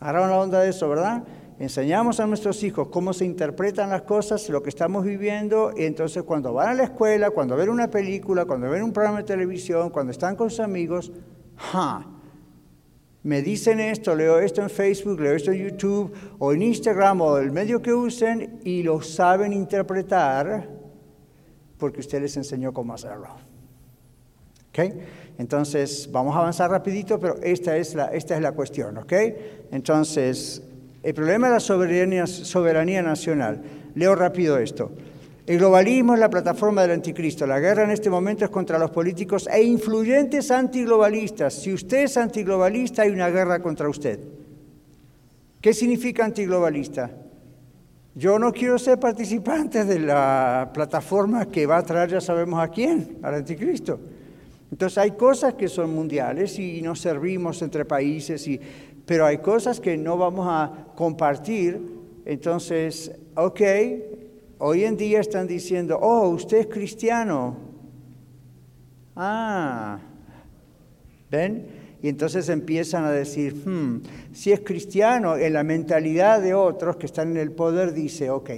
[0.00, 1.24] Agarraron la onda de eso, ¿verdad?
[1.58, 6.22] enseñamos a nuestros hijos cómo se interpretan las cosas, lo que estamos viviendo, y entonces
[6.22, 9.90] cuando van a la escuela, cuando ven una película, cuando ven un programa de televisión,
[9.90, 11.12] cuando están con sus amigos,
[11.56, 12.06] ¡ja!
[13.22, 17.38] me dicen esto, leo esto en Facebook, leo esto en YouTube o en Instagram o
[17.38, 20.75] el medio que usen y lo saben interpretar
[21.78, 23.28] porque usted les enseñó cómo hacerlo.
[24.70, 24.78] ¿Ok?
[25.38, 29.12] Entonces, vamos a avanzar rapidito, pero esta es la, esta es la cuestión, ¿ok?
[29.70, 30.62] Entonces,
[31.02, 33.62] el problema es la soberanía, soberanía nacional.
[33.94, 34.90] Leo rápido esto.
[35.46, 37.46] El globalismo es la plataforma del anticristo.
[37.46, 41.54] La guerra en este momento es contra los políticos e influyentes antiglobalistas.
[41.54, 44.18] Si usted es antiglobalista, hay una guerra contra usted.
[45.60, 47.10] ¿Qué significa antiglobalista?
[48.16, 52.68] Yo no quiero ser participante de la plataforma que va a traer, ya sabemos a
[52.68, 54.00] quién, al anticristo.
[54.72, 58.58] Entonces hay cosas que son mundiales y nos servimos entre países y
[59.04, 61.80] pero hay cosas que no vamos a compartir.
[62.24, 63.60] Entonces, ok,
[64.58, 67.56] hoy en día están diciendo, oh, usted es cristiano.
[69.14, 70.00] Ah,
[71.30, 71.66] ¿ven?
[72.06, 74.00] Y entonces empiezan a decir, hmm,
[74.32, 78.50] si es cristiano, en la mentalidad de otros que están en el poder dice, ok,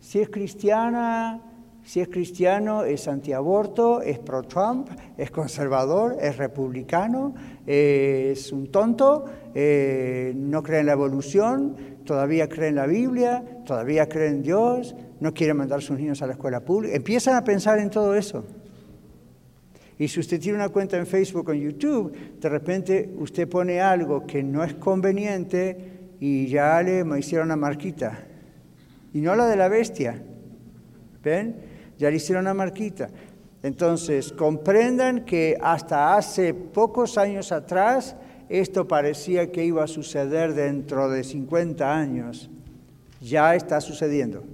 [0.00, 1.42] si es cristiana,
[1.84, 7.34] si es cristiano, es antiaborto, es pro-Trump, es conservador, es republicano,
[7.66, 14.08] es un tonto, eh, no cree en la evolución, todavía cree en la Biblia, todavía
[14.08, 16.96] cree en Dios, no quiere mandar a sus niños a la escuela pública.
[16.96, 18.46] Empiezan a pensar en todo eso.
[19.98, 23.80] Y si usted tiene una cuenta en Facebook o en YouTube, de repente usted pone
[23.80, 28.26] algo que no es conveniente y ya le hicieron una marquita.
[29.12, 30.22] Y no la de la bestia.
[31.22, 31.76] ¿Ven?
[31.98, 33.08] ya le hicieron una marquita.
[33.62, 38.14] Entonces, comprendan que hasta hace pocos años atrás
[38.48, 42.50] esto parecía que iba a suceder dentro de 50 años.
[43.20, 44.44] Ya está sucediendo.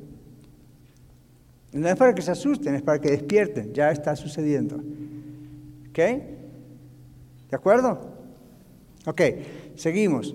[1.73, 3.73] No es para que se asusten, es para que despierten.
[3.75, 4.83] Ya está sucediendo.
[5.93, 5.99] ¿Ok?
[5.99, 8.01] ¿De acuerdo?
[9.05, 9.21] Ok,
[9.77, 10.35] seguimos.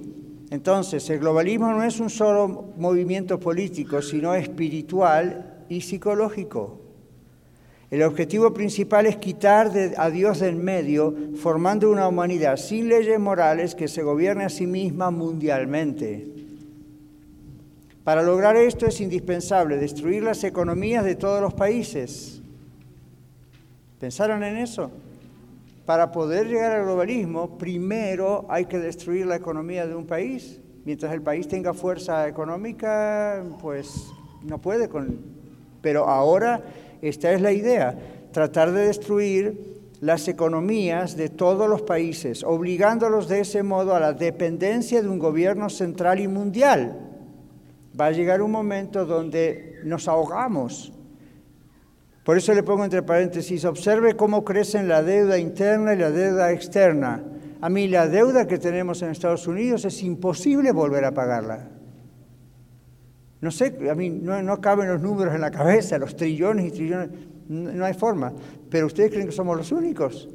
[0.51, 6.79] Entonces, el globalismo no es un solo movimiento político, sino espiritual y psicológico.
[7.89, 13.73] El objetivo principal es quitar a Dios del medio, formando una humanidad sin leyes morales
[13.73, 16.27] que se gobierne a sí misma mundialmente.
[18.03, 22.43] Para lograr esto es indispensable destruir las economías de todos los países.
[23.99, 24.91] ¿Pensaron en eso?
[25.87, 30.59] Para poder llegar al globalismo, primero hay que destruir la economía de un país.
[30.83, 34.11] Mientras el país tenga fuerza económica, pues
[34.43, 35.21] no puede con...
[35.81, 36.61] Pero ahora
[37.01, 37.97] esta es la idea,
[38.33, 44.11] tratar de destruir las economías de todos los países, obligándolos de ese modo a la
[44.11, 46.99] dependencia de un gobierno central y mundial.
[47.97, 50.91] Va a llegar un momento donde nos ahogamos.
[52.27, 56.51] Por eso le pongo entre paréntesis, observe cómo crecen la deuda interna y la deuda
[56.51, 57.23] externa.
[57.61, 61.69] A mí la deuda que tenemos en Estados Unidos es imposible volver a pagarla.
[63.39, 67.09] No sé, a mí no, caben los números en la cabeza, los trillones y trillones,
[67.47, 68.33] no, hay forma.
[68.69, 70.27] Pero ustedes creen que somos los únicos.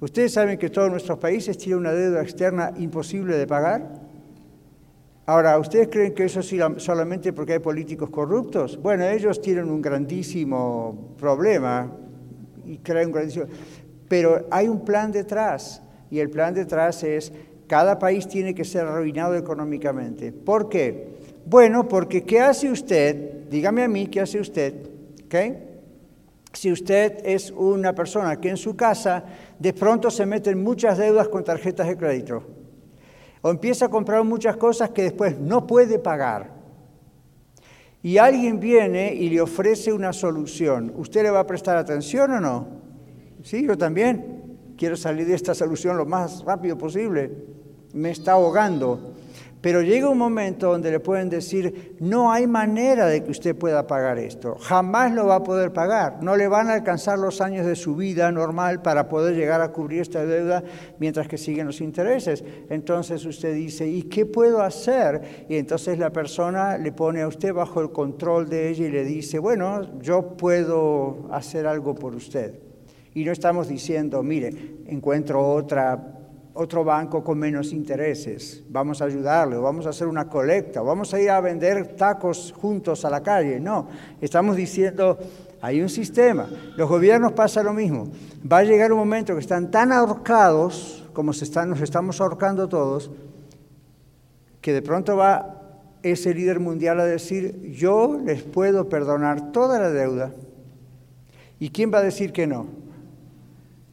[0.00, 4.03] Ustedes saben que todos nuestros países tienen una deuda externa imposible de pagar.
[5.26, 8.76] Ahora, ¿ustedes creen que eso es solamente porque hay políticos corruptos?
[8.80, 11.90] Bueno, ellos tienen un grandísimo problema
[12.66, 13.46] y crean un grandísimo...
[14.06, 17.32] Pero hay un plan detrás y el plan detrás es
[17.66, 20.30] cada país tiene que ser arruinado económicamente.
[20.30, 21.14] ¿Por qué?
[21.46, 23.48] Bueno, porque ¿qué hace usted?
[23.48, 24.74] Dígame a mí, ¿qué hace usted?
[26.52, 29.24] Si usted es una persona que en su casa
[29.58, 32.63] de pronto se mete en muchas deudas con tarjetas de crédito
[33.44, 36.50] o empieza a comprar muchas cosas que después no puede pagar
[38.02, 42.40] y alguien viene y le ofrece una solución, ¿usted le va a prestar atención o
[42.40, 42.66] no?
[43.42, 44.42] Sí, yo también.
[44.78, 47.30] Quiero salir de esta solución lo más rápido posible.
[47.92, 49.13] Me está ahogando.
[49.64, 53.86] Pero llega un momento donde le pueden decir, no hay manera de que usted pueda
[53.86, 57.64] pagar esto, jamás lo va a poder pagar, no le van a alcanzar los años
[57.64, 60.62] de su vida normal para poder llegar a cubrir esta deuda
[60.98, 62.44] mientras que siguen los intereses.
[62.68, 65.46] Entonces usted dice, ¿y qué puedo hacer?
[65.48, 69.02] Y entonces la persona le pone a usted bajo el control de ella y le
[69.02, 72.58] dice, bueno, yo puedo hacer algo por usted.
[73.14, 74.50] Y no estamos diciendo, mire,
[74.88, 76.23] encuentro otra
[76.54, 81.20] otro banco con menos intereses, vamos a ayudarle, vamos a hacer una colecta, vamos a
[81.20, 83.58] ir a vender tacos juntos a la calle.
[83.58, 83.88] No,
[84.20, 85.18] estamos diciendo,
[85.60, 88.08] hay un sistema, los gobiernos pasa lo mismo.
[88.50, 93.10] Va a llegar un momento que están tan ahorcados, como nos estamos ahorcando todos,
[94.60, 95.60] que de pronto va
[96.04, 100.32] ese líder mundial a decir, yo les puedo perdonar toda la deuda.
[101.58, 102.66] ¿Y quién va a decir que no?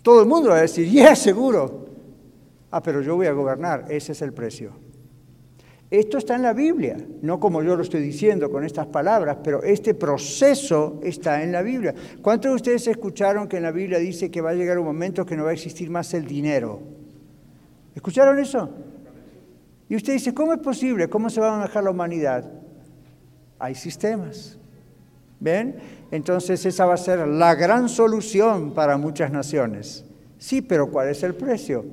[0.03, 1.90] Todo el mundo va a decir, ya, seguro.
[2.71, 4.71] Ah, pero yo voy a gobernar, ese es el precio.
[5.91, 9.61] Esto está en la Biblia, no como yo lo estoy diciendo con estas palabras, pero
[9.61, 11.93] este proceso está en la Biblia.
[12.21, 15.25] ¿Cuántos de ustedes escucharon que en la Biblia dice que va a llegar un momento
[15.25, 16.79] que no va a existir más el dinero?
[17.93, 18.69] ¿Escucharon eso?
[19.89, 21.09] Y usted dice, ¿cómo es posible?
[21.09, 22.49] ¿Cómo se va a manejar la humanidad?
[23.59, 24.57] Hay sistemas.
[25.41, 25.75] ¿Ven?
[26.09, 30.05] Entonces esa va a ser la gran solución para muchas naciones.
[30.37, 31.83] Sí, pero ¿cuál es el precio?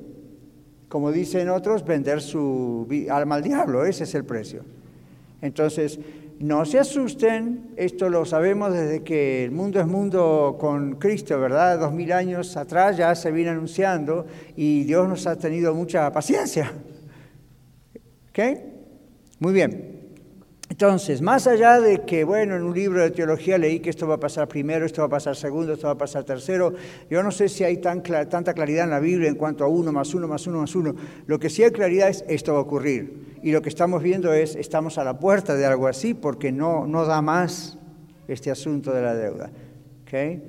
[0.89, 4.63] Como dicen otros, vender su alma al diablo, ese es el precio.
[5.41, 5.99] Entonces,
[6.39, 11.79] no se asusten, esto lo sabemos desde que el mundo es mundo con Cristo, ¿verdad?
[11.79, 14.25] Dos mil años atrás ya se viene anunciando
[14.55, 16.71] y Dios nos ha tenido mucha paciencia.
[18.29, 18.39] ¿Ok?
[19.39, 19.98] Muy bien.
[20.81, 24.15] Entonces, más allá de que, bueno, en un libro de teología leí que esto va
[24.15, 26.73] a pasar primero, esto va a pasar segundo, esto va a pasar tercero,
[27.09, 29.91] yo no sé si hay tan tanta claridad en la Biblia en cuanto a uno
[29.91, 30.95] más uno más uno más uno.
[31.25, 33.39] Lo que sí hay claridad es esto va a ocurrir.
[33.43, 36.87] Y lo que estamos viendo es, estamos a la puerta de algo así porque no,
[36.87, 37.77] no da más
[38.29, 39.51] este asunto de la deuda.
[40.03, 40.41] ¿Okay?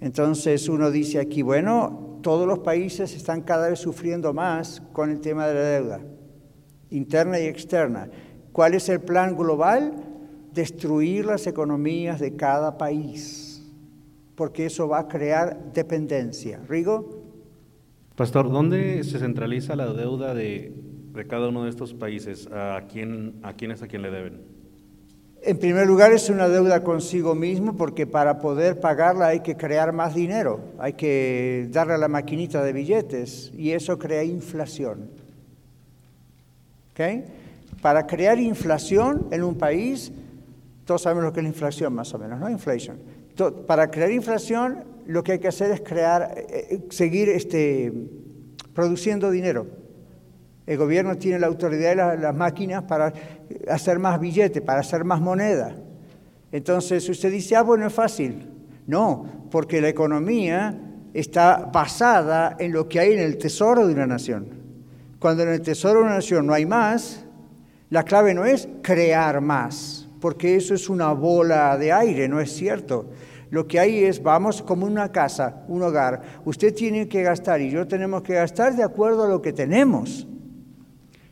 [0.00, 5.20] Entonces uno dice aquí, bueno, todos los países están cada vez sufriendo más con el
[5.20, 6.00] tema de la deuda,
[6.90, 8.10] interna y externa.
[8.56, 9.92] ¿Cuál es el plan global?
[10.54, 13.62] Destruir las economías de cada país,
[14.34, 16.58] porque eso va a crear dependencia.
[16.66, 17.22] ¿Rigo?
[18.14, 20.72] Pastor, ¿dónde se centraliza la deuda de,
[21.28, 22.48] cada uno de estos países?
[22.50, 24.40] ¿A quién, ¿A quién es a quién le deben?
[25.42, 29.92] En primer lugar es una deuda consigo mismo porque para poder pagarla hay que crear
[29.92, 35.10] más dinero, hay que darle a la maquinita de billetes y eso crea inflación.
[36.92, 37.22] ¿Okay?
[37.80, 40.12] Para crear inflación en un país,
[40.84, 42.48] todos sabemos lo que es la inflación más o menos, ¿no?
[42.48, 42.98] Inflation.
[43.66, 47.92] Para crear inflación lo que hay que hacer es crear, eh, eh, seguir este,
[48.74, 49.66] produciendo dinero.
[50.66, 53.12] El gobierno tiene la autoridad de las, máquinas para
[53.68, 55.76] hacer más billetes, para hacer más moneda.
[56.50, 58.48] Entonces usted dice, ah, bueno, es fácil.
[58.86, 60.76] No, porque la economía
[61.14, 64.48] está basada en lo que hay en el tesoro de una nación.
[65.20, 67.25] Cuando en el tesoro de una nación no hay más,
[67.90, 72.52] la clave no es crear más, porque eso es una bola de aire, no es
[72.52, 73.10] cierto.
[73.50, 76.20] Lo que hay es, vamos como una casa, un hogar.
[76.44, 80.26] Usted tiene que gastar y yo tenemos que gastar de acuerdo a lo que tenemos.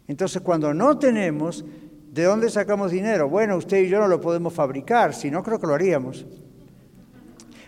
[0.07, 1.65] Entonces, cuando no tenemos,
[2.13, 3.29] ¿de dónde sacamos dinero?
[3.29, 6.25] Bueno, usted y yo no lo podemos fabricar, si no creo que lo haríamos.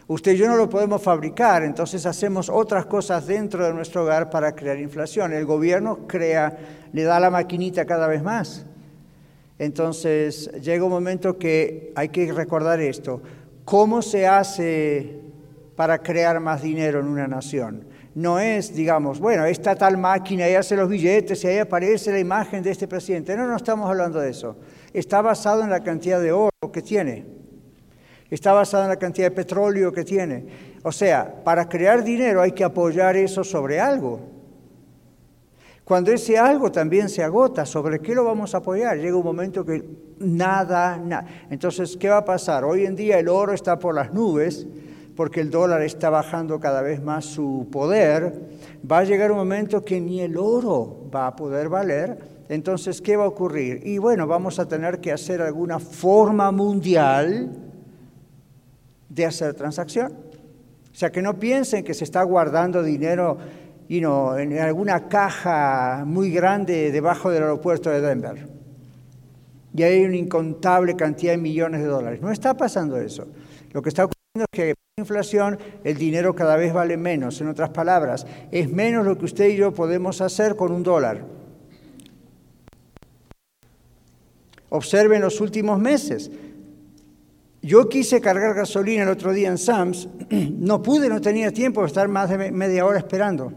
[0.06, 4.30] Usted y yo no lo podemos fabricar, entonces hacemos otras cosas dentro de nuestro hogar
[4.30, 5.32] para crear inflación.
[5.32, 6.56] El gobierno crea,
[6.92, 8.64] le da la maquinita cada vez más.
[9.58, 13.22] Entonces llega un momento que hay que recordar esto.
[13.64, 15.20] ¿Cómo se hace
[15.74, 17.86] para crear más dinero en una nación?
[18.14, 22.18] No es, digamos, bueno, esta tal máquina y hace los billetes y ahí aparece la
[22.18, 23.36] imagen de este presidente.
[23.36, 24.56] No, no estamos hablando de eso.
[24.92, 27.26] Está basado en la cantidad de oro que tiene.
[28.30, 30.46] Está basado en la cantidad de petróleo que tiene.
[30.82, 34.35] O sea, para crear dinero hay que apoyar eso sobre algo.
[35.86, 38.98] Cuando ese algo también se agota, ¿sobre qué lo vamos a apoyar?
[38.98, 39.84] Llega un momento que
[40.18, 41.28] nada, nada.
[41.48, 42.64] Entonces, ¿qué va a pasar?
[42.64, 44.66] Hoy en día el oro está por las nubes
[45.14, 48.48] porque el dólar está bajando cada vez más su poder.
[48.90, 52.18] Va a llegar un momento que ni el oro va a poder valer.
[52.48, 53.86] Entonces, ¿qué va a ocurrir?
[53.86, 57.52] Y bueno, vamos a tener que hacer alguna forma mundial
[59.08, 60.14] de hacer transacción.
[60.92, 63.38] O sea, que no piensen que se está guardando dinero
[63.88, 68.48] en alguna caja muy grande debajo del aeropuerto de Denver.
[69.74, 72.20] Y hay una incontable cantidad de millones de dólares.
[72.20, 73.26] No está pasando eso.
[73.72, 77.40] Lo que está ocurriendo es que la inflación, el dinero cada vez vale menos.
[77.40, 81.24] En otras palabras, es menos lo que usted y yo podemos hacer con un dólar.
[84.70, 86.30] Observen los últimos meses.
[87.60, 91.88] Yo quise cargar gasolina el otro día en Sams, no pude, no tenía tiempo de
[91.88, 93.52] estar más de media hora esperando.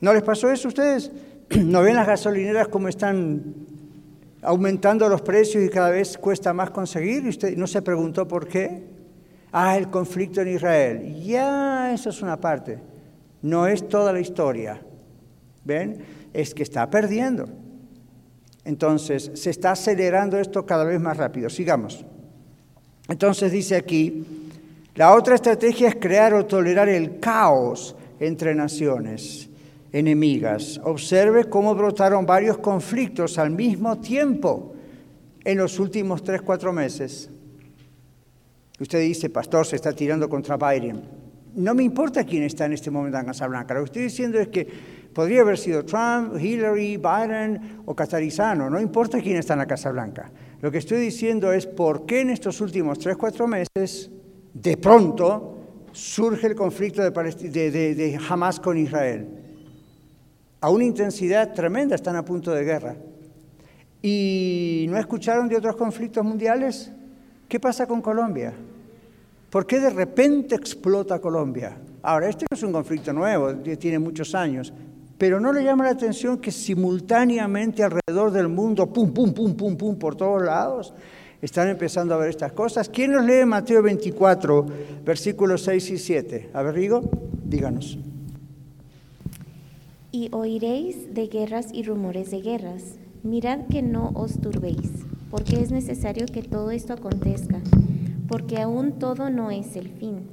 [0.00, 1.10] ¿No les pasó eso a ustedes?
[1.50, 3.54] ¿No ven las gasolineras cómo están
[4.42, 7.24] aumentando los precios y cada vez cuesta más conseguir?
[7.24, 8.84] ¿Y usted no se preguntó por qué?
[9.52, 11.22] Ah, el conflicto en Israel.
[11.22, 12.78] Ya, eso es una parte.
[13.42, 14.80] No es toda la historia.
[15.64, 16.04] ¿Ven?
[16.32, 17.48] Es que está perdiendo.
[18.64, 21.48] Entonces, se está acelerando esto cada vez más rápido.
[21.48, 22.04] Sigamos.
[23.08, 24.26] Entonces dice aquí,
[24.96, 29.45] la otra estrategia es crear o tolerar el caos entre naciones
[29.98, 30.78] enemigas.
[30.84, 34.74] Observe cómo brotaron varios conflictos al mismo tiempo
[35.42, 37.30] en los últimos tres, cuatro meses.
[38.78, 41.00] Usted dice, pastor, se está tirando contra Biden.
[41.54, 43.72] No me importa quién está en este momento en Casa Blanca.
[43.72, 44.68] Lo que estoy diciendo es que
[45.14, 48.68] podría haber sido Trump, Hillary, Biden o Catarizano.
[48.68, 50.30] No importa quién está en la Casa Blanca.
[50.60, 54.10] Lo que estoy diciendo es por qué en estos últimos tres, cuatro meses,
[54.52, 55.58] de pronto,
[55.92, 59.45] surge el conflicto de, de, de Hamas con Israel
[60.66, 62.96] a una intensidad tremenda, están a punto de guerra.
[64.02, 66.90] ¿Y no escucharon de otros conflictos mundiales?
[67.48, 68.52] ¿Qué pasa con Colombia?
[69.48, 71.76] ¿Por qué de repente explota Colombia?
[72.02, 74.72] Ahora, este no es un conflicto nuevo, tiene muchos años,
[75.16, 79.76] pero no le llama la atención que simultáneamente alrededor del mundo, pum, pum, pum, pum,
[79.76, 80.92] pum, por todos lados,
[81.40, 82.88] están empezando a ver estas cosas.
[82.88, 84.66] ¿Quién nos lee Mateo 24,
[85.04, 86.50] versículos 6 y 7?
[86.52, 87.08] A ver, Rigo,
[87.44, 88.00] díganos.
[90.16, 92.94] Y oiréis de guerras y rumores de guerras.
[93.22, 94.90] Mirad que no os turbéis,
[95.30, 97.60] porque es necesario que todo esto acontezca,
[98.26, 100.26] porque aún todo no es el fin,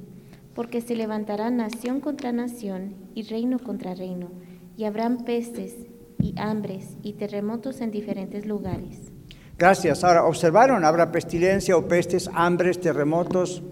[0.54, 4.30] porque se levantará nación contra nación y reino contra reino,
[4.74, 5.74] y habrán pestes
[6.18, 9.12] y hambres y terremotos en diferentes lugares.
[9.58, 10.02] Gracias.
[10.02, 10.82] Ahora, ¿observaron?
[10.86, 13.62] Habrá pestilencia o pestes, hambres, terremotos.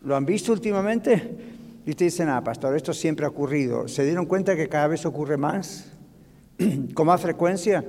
[0.00, 1.55] ¿Lo han visto últimamente?
[1.86, 3.86] Y te dicen, ah, pastor, esto siempre ha ocurrido.
[3.86, 5.92] ¿Se dieron cuenta que cada vez ocurre más?
[6.94, 7.84] Con más frecuencia,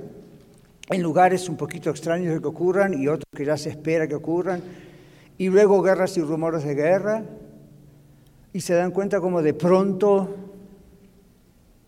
[0.88, 4.14] en lugares un poquito extraños de que ocurran y otros que ya se espera que
[4.14, 4.62] ocurran.
[5.36, 7.24] Y luego guerras y rumores de guerra.
[8.52, 10.32] Y se dan cuenta como de pronto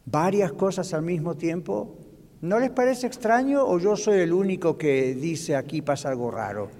[0.04, 1.96] varias cosas al mismo tiempo.
[2.40, 6.70] ¿No les parece extraño o yo soy el único que dice aquí pasa algo raro?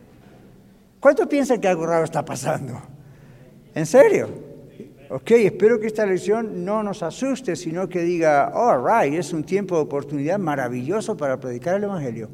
[0.99, 2.83] ¿Cuántos piensan que algo raro está pasando?
[3.77, 4.50] ¿En serio?
[5.13, 9.43] Ok, espero que esta lección no nos asuste, sino que diga, all right, es un
[9.43, 12.31] tiempo de oportunidad maravilloso para predicar el Evangelio.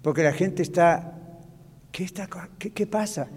[0.00, 1.12] Porque la gente está,
[1.92, 3.28] ¿qué, está, qué, pasa?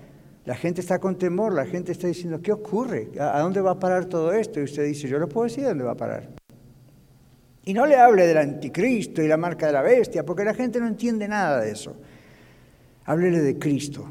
[0.46, 3.10] La gente está con temor, la gente está diciendo, ¿qué ocurre?
[3.20, 4.62] ¿A dónde va a parar todo esto?
[4.62, 6.30] Y usted dice, yo no puedo decir dónde va a parar.
[7.66, 10.80] Y no le hable del anticristo y la marca de la bestia, porque la gente
[10.80, 11.94] no entiende nada de eso.
[13.04, 14.10] Háblele de Cristo.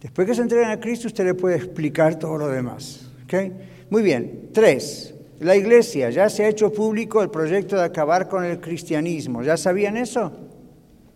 [0.00, 3.07] Después que se entregan a Cristo, usted le puede explicar todo lo demás.
[3.28, 3.52] ¿Ok?
[3.90, 4.48] Muy bien.
[4.52, 6.10] Tres, la iglesia.
[6.10, 9.42] Ya se ha hecho público el proyecto de acabar con el cristianismo.
[9.42, 10.32] ¿Ya sabían eso?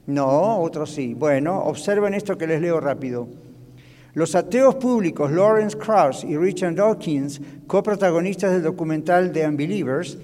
[0.07, 1.15] No, otros sí.
[1.15, 3.29] Bueno, observen esto que les leo rápido.
[4.15, 10.19] Los ateos públicos Lawrence Krauss y Richard Dawkins, coprotagonistas del documental The Unbelievers,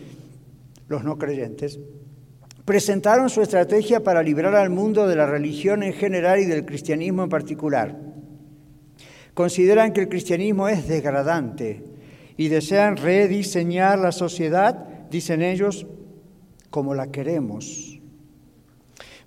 [0.89, 1.81] los no creyentes,
[2.67, 7.23] presentaron su estrategia para librar al mundo de la religión en general y del cristianismo
[7.23, 8.08] en particular.
[9.39, 11.85] Consideran que el cristianismo es degradante
[12.37, 14.75] y desean rediseñar la sociedad,
[15.13, 15.87] dicen ellos,
[16.71, 18.01] como la queremos.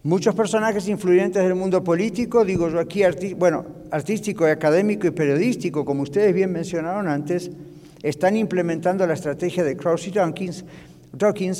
[0.04, 3.06] Muchos personajes influyentes del mundo político, digo yo aquí,
[3.36, 7.50] bueno, artístico, académico y periodístico, como ustedes bien mencionaron antes,
[8.04, 10.66] están implementando la estrategia de Krauss y Dawkins,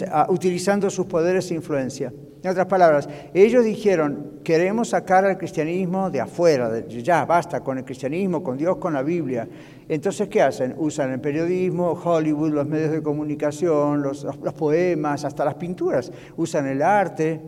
[0.02, 2.12] uh, utilizando sus poderes e influencia.
[2.44, 7.86] En otras palabras, ellos dijeron, queremos sacar al cristianismo de afuera, ya basta con el
[7.86, 9.48] cristianismo, con Dios, con la Biblia.
[9.88, 10.74] Entonces, ¿qué hacen?
[10.78, 16.66] Usan el periodismo, Hollywood, los medios de comunicación, los, los poemas, hasta las pinturas, usan
[16.68, 17.40] el arte,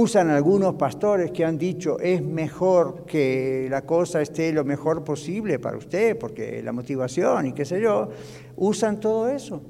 [0.00, 5.58] Usan algunos pastores que han dicho es mejor que la cosa esté lo mejor posible
[5.58, 8.08] para usted, porque la motivación y qué sé yo,
[8.54, 9.60] usan todo eso.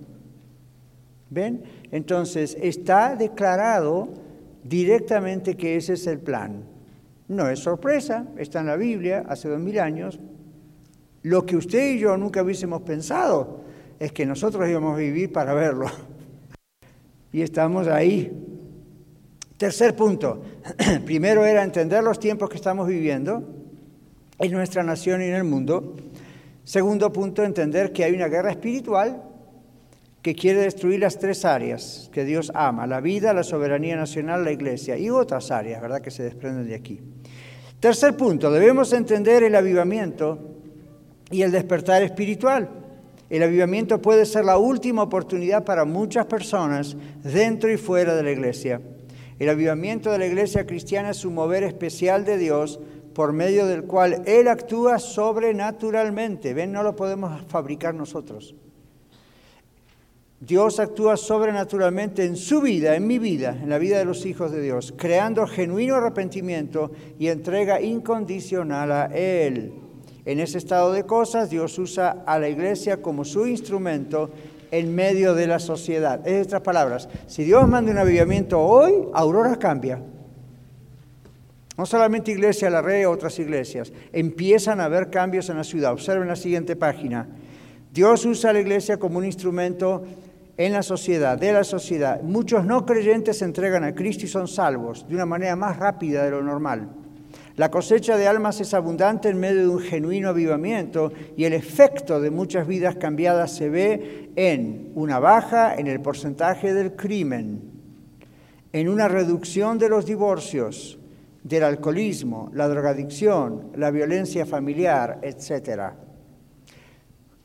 [1.31, 1.63] ¿Ven?
[1.91, 4.09] Entonces está declarado
[4.65, 6.65] directamente que ese es el plan.
[7.29, 10.19] No es sorpresa, está en la Biblia hace dos mil años.
[11.23, 13.65] Lo que usted y yo nunca hubiésemos pensado
[13.99, 15.87] es que nosotros íbamos a vivir para verlo.
[17.31, 18.49] Y estamos ahí
[19.59, 20.41] Tercer punto,
[21.05, 23.43] primero era entender los tiempos que estamos viviendo
[24.39, 25.97] en nuestra nación y en el mundo.
[26.63, 29.21] Segundo punto, entender que hay una guerra espiritual
[30.23, 34.53] que quiere destruir las tres áreas que Dios ama, la vida, la soberanía nacional, la
[34.53, 37.01] iglesia y otras áreas, ¿verdad?, que se desprenden de aquí.
[37.81, 40.39] Tercer punto, debemos entender el avivamiento
[41.31, 42.69] y el despertar espiritual.
[43.31, 48.33] El avivamiento puede ser la última oportunidad para muchas personas dentro y fuera de la
[48.33, 48.81] iglesia.
[49.39, 52.81] El avivamiento de la iglesia cristiana es un mover especial de Dios
[53.15, 56.55] por medio del cual Él actúa sobrenaturalmente.
[56.55, 58.57] Ven, no lo podemos fabricar nosotros.
[60.41, 64.53] Dios actúa sobrenaturalmente en su vida, en mi vida, en la vida de los hijos
[64.53, 69.73] de Dios, creando genuino arrepentimiento y entrega incondicional a Él.
[70.25, 74.31] En ese estado de cosas, Dios usa a la iglesia como su instrumento
[74.71, 76.27] en medio de la sociedad.
[76.27, 80.01] En otras palabras, si Dios manda un avivamiento hoy, Aurora cambia.
[81.77, 83.93] No solamente Iglesia La Red, otras iglesias.
[84.13, 85.93] Empiezan a haber cambios en la ciudad.
[85.93, 87.29] Observen la siguiente página.
[87.93, 90.05] Dios usa a la iglesia como un instrumento
[90.59, 92.21] en la sociedad, de la sociedad.
[92.21, 96.25] Muchos no creyentes se entregan a Cristo y son salvos de una manera más rápida
[96.25, 96.91] de lo normal.
[97.57, 102.21] La cosecha de almas es abundante en medio de un genuino avivamiento y el efecto
[102.21, 107.63] de muchas vidas cambiadas se ve en una baja en el porcentaje del crimen,
[108.73, 110.99] en una reducción de los divorcios,
[111.43, 115.95] del alcoholismo, la drogadicción, la violencia familiar, etc.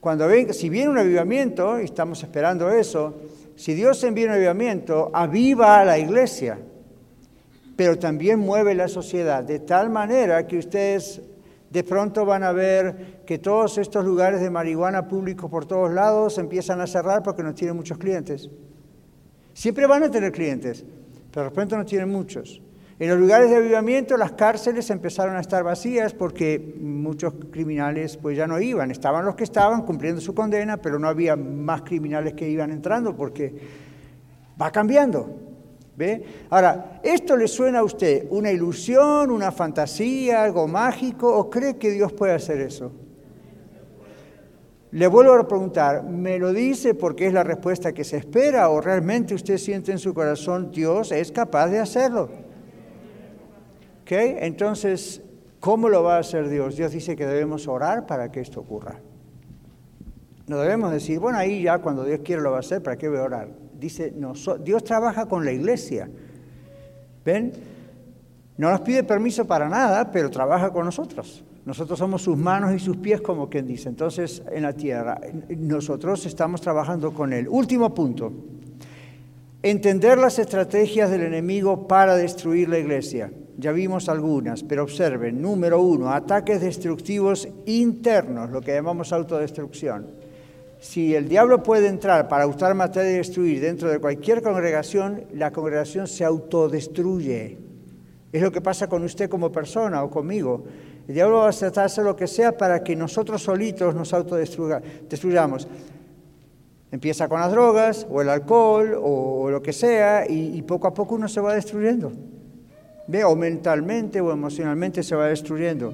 [0.04, 3.16] Cuando ven, si viene un avivamiento, y estamos esperando eso,
[3.56, 6.60] si Dios envía un avivamiento, aviva a la iglesia
[7.76, 11.22] pero también mueve la sociedad, de tal manera que ustedes
[11.70, 16.38] de pronto van a ver que todos estos lugares de marihuana públicos por todos lados
[16.38, 18.50] empiezan a cerrar porque no tienen muchos clientes.
[19.54, 20.86] Siempre van a tener clientes,
[21.32, 22.62] pero de repente no tienen muchos.
[23.00, 28.38] En los lugares de avivamiento las cárceles empezaron a estar vacías porque muchos criminales pues
[28.38, 32.34] ya no iban, estaban los que estaban cumpliendo su condena, pero no había más criminales
[32.34, 33.54] que iban entrando porque
[34.62, 35.40] va cambiando.
[35.96, 36.24] ¿Ve?
[36.50, 41.92] Ahora, ¿esto le suena a usted una ilusión, una fantasía, algo mágico o cree que
[41.92, 42.92] Dios puede hacer eso?
[44.92, 48.80] Le vuelvo a preguntar, ¿me lo dice porque es la respuesta que se espera o
[48.82, 52.43] realmente usted siente en su corazón Dios es capaz de hacerlo?
[54.04, 54.12] ¿Ok?
[54.12, 55.22] Entonces,
[55.60, 56.76] ¿cómo lo va a hacer Dios?
[56.76, 59.00] Dios dice que debemos orar para que esto ocurra.
[60.46, 63.08] No debemos decir, bueno, ahí ya cuando Dios quiere lo va a hacer, ¿para qué
[63.08, 63.48] voy a orar?
[63.80, 64.14] Dice,
[64.64, 66.10] Dios trabaja con la iglesia.
[67.24, 67.54] ¿Ven?
[68.58, 71.44] No nos pide permiso para nada, pero trabaja con nosotros.
[71.66, 73.88] Nosotros somos sus manos y sus pies, como quien dice.
[73.88, 75.20] Entonces, en la tierra,
[75.58, 77.48] nosotros estamos trabajando con Él.
[77.48, 78.34] Último punto.
[79.62, 83.32] Entender las estrategias del enemigo para destruir la iglesia.
[83.58, 85.42] Ya vimos algunas, pero observen.
[85.42, 90.24] Número uno, ataques destructivos internos, lo que llamamos autodestrucción
[90.84, 95.50] si el diablo puede entrar para usar matar y destruir dentro de cualquier congregación, la
[95.50, 97.58] congregación se autodestruye.
[98.34, 100.66] Es lo que pasa con usted como persona o conmigo.
[101.08, 104.14] El diablo va a tratar de hacer lo que sea para que nosotros solitos nos
[104.14, 105.70] autodestruyamos.
[106.92, 110.94] Empieza con las drogas o el alcohol o, lo que sea y, y, poco a
[110.94, 112.12] poco uno se va destruyendo.
[113.08, 115.94] O mentalmente o emocionalmente se va destruyendo.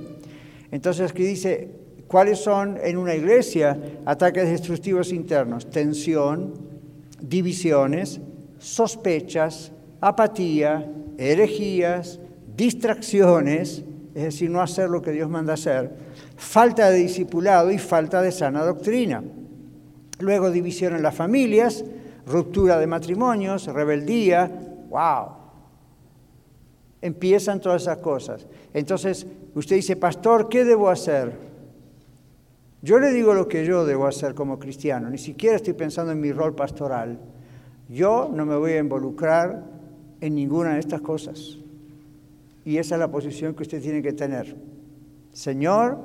[0.71, 1.71] Entonces aquí dice,
[2.07, 5.69] ¿cuáles son en una iglesia ataques destructivos internos?
[5.69, 6.53] Tensión,
[7.19, 8.21] divisiones,
[8.59, 10.87] sospechas, apatía,
[11.17, 12.19] herejías,
[12.55, 13.83] distracciones,
[14.13, 15.91] es decir, no hacer lo que Dios manda hacer,
[16.37, 19.23] falta de discipulado y falta de sana doctrina.
[20.19, 21.83] Luego división en las familias,
[22.27, 24.51] ruptura de matrimonios, rebeldía,
[24.89, 25.38] wow.
[27.01, 28.45] Empiezan todas esas cosas.
[28.73, 29.25] Entonces,
[29.55, 31.33] usted dice, pastor, ¿qué debo hacer?
[32.81, 36.21] Yo le digo lo que yo debo hacer como cristiano, ni siquiera estoy pensando en
[36.21, 37.19] mi rol pastoral.
[37.89, 39.63] Yo no me voy a involucrar
[40.21, 41.57] en ninguna de estas cosas.
[42.63, 44.55] Y esa es la posición que usted tiene que tener.
[45.33, 45.99] Señor,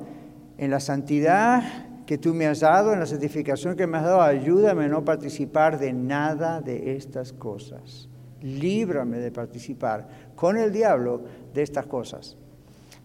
[0.59, 1.63] en la santidad
[2.07, 5.05] que tú me has dado, en la santificación que me has dado, ayúdame a no
[5.05, 8.09] participar de nada de estas cosas.
[8.45, 11.23] Líbrame de participar con el diablo
[11.53, 12.37] de estas cosas.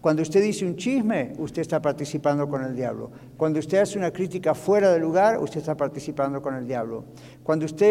[0.00, 3.10] Cuando usted dice un chisme, usted está participando con el diablo.
[3.36, 7.04] Cuando usted hace una crítica fuera de lugar, usted está participando con el diablo.
[7.42, 7.86] Cuando usted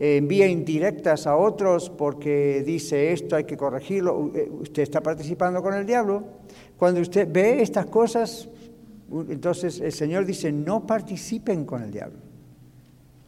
[0.00, 5.62] eh, envía indirectas a otros porque dice esto hay que corregirlo, eh, usted está participando
[5.62, 6.24] con el diablo.
[6.76, 8.48] Cuando usted ve estas cosas,
[9.28, 12.27] entonces el Señor dice, no participen con el diablo.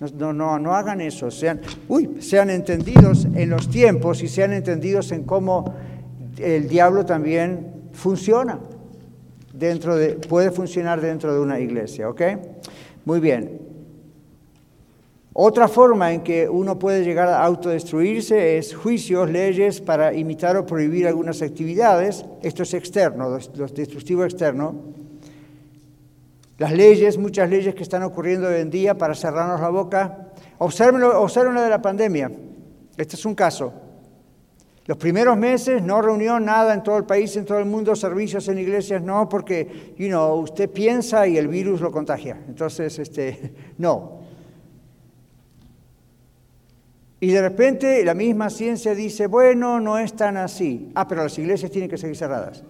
[0.00, 5.12] No, no, no hagan eso, sean, uy, sean entendidos en los tiempos y sean entendidos
[5.12, 5.74] en cómo
[6.38, 8.58] el diablo también funciona
[9.52, 12.22] dentro de, puede funcionar dentro de una iglesia, ¿ok?
[13.04, 13.60] Muy bien.
[15.34, 20.66] Otra forma en que uno puede llegar a autodestruirse es juicios, leyes para imitar o
[20.66, 22.24] prohibir algunas actividades.
[22.42, 24.99] Esto es externo, lo destructivo externo.
[26.60, 30.28] Las leyes, muchas leyes que están ocurriendo hoy en día para cerrarnos la boca.
[30.58, 32.30] Observen, observen la de la pandemia.
[32.98, 33.72] Este es un caso.
[34.84, 38.46] Los primeros meses no reunió nada en todo el país, en todo el mundo, servicios
[38.48, 42.38] en iglesias, no, porque, you know, usted piensa y el virus lo contagia.
[42.46, 44.20] Entonces, este, no.
[47.20, 50.92] Y de repente la misma ciencia dice, bueno, no es tan así.
[50.94, 52.62] Ah, pero las iglesias tienen que seguir cerradas.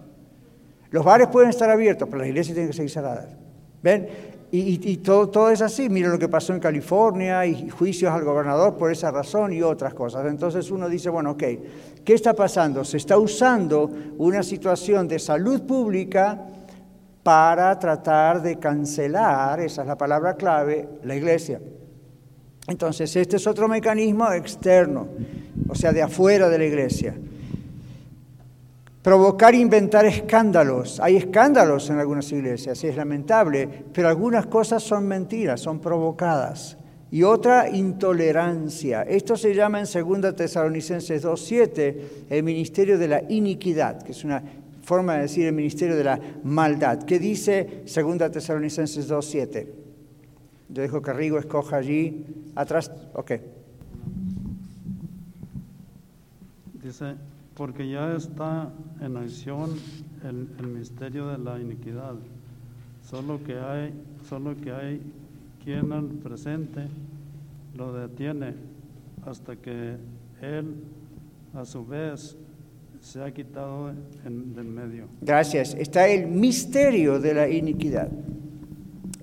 [0.91, 3.40] Los bares pueden estar abiertos, pero las iglesias tienen que seguir cerradas.
[3.81, 4.31] ¿Ven?
[4.53, 5.89] Y, todo, todo, es así.
[5.89, 9.93] Mira lo que pasó en California y juicios al gobernador por esa razón y otras
[9.93, 10.25] cosas.
[10.25, 11.43] Entonces uno dice, bueno, ok,
[12.03, 12.83] ¿qué está pasando?
[12.83, 16.47] Se está usando una situación de salud pública
[17.23, 21.61] para tratar de cancelar, esa es la palabra clave, la iglesia.
[22.67, 25.07] Entonces, este es otro mecanismo externo,
[25.69, 27.15] o sea, de afuera de la iglesia.
[29.01, 30.99] Provocar, inventar escándalos.
[30.99, 36.77] Hay escándalos en algunas iglesias, es lamentable, pero algunas cosas son mentiras, son provocadas.
[37.09, 39.01] Y otra, intolerancia.
[39.01, 41.95] Esto se llama en 2 Tesalonicenses 2.7
[42.29, 44.41] el ministerio de la iniquidad, que es una
[44.83, 47.03] forma de decir el ministerio de la maldad.
[47.03, 49.67] ¿Qué dice 2 Tesalonicenses 2.7?
[50.69, 52.25] Yo dejo que Rigo escoja allí
[52.55, 52.91] atrás.
[53.13, 53.31] Ok.
[56.81, 57.15] Dice,
[57.61, 59.69] porque ya está en acción
[60.23, 62.15] el, misterio de la iniquidad.
[63.07, 63.93] Solo que hay,
[64.27, 64.99] solo que hay
[65.63, 66.87] quien al presente
[67.75, 68.55] lo detiene
[69.27, 69.95] hasta que
[70.41, 70.73] él
[71.53, 72.35] a su vez
[72.99, 73.93] se ha quitado
[74.23, 75.05] del medio.
[75.21, 75.75] Gracias.
[75.75, 78.09] Está el misterio de la iniquidad.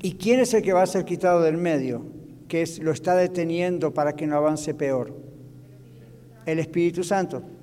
[0.01, 2.05] ¿Y quién es el que va a ser quitado del medio?
[2.47, 5.13] Que lo está deteniendo para que no avance peor.
[6.47, 7.58] El Espíritu Santo.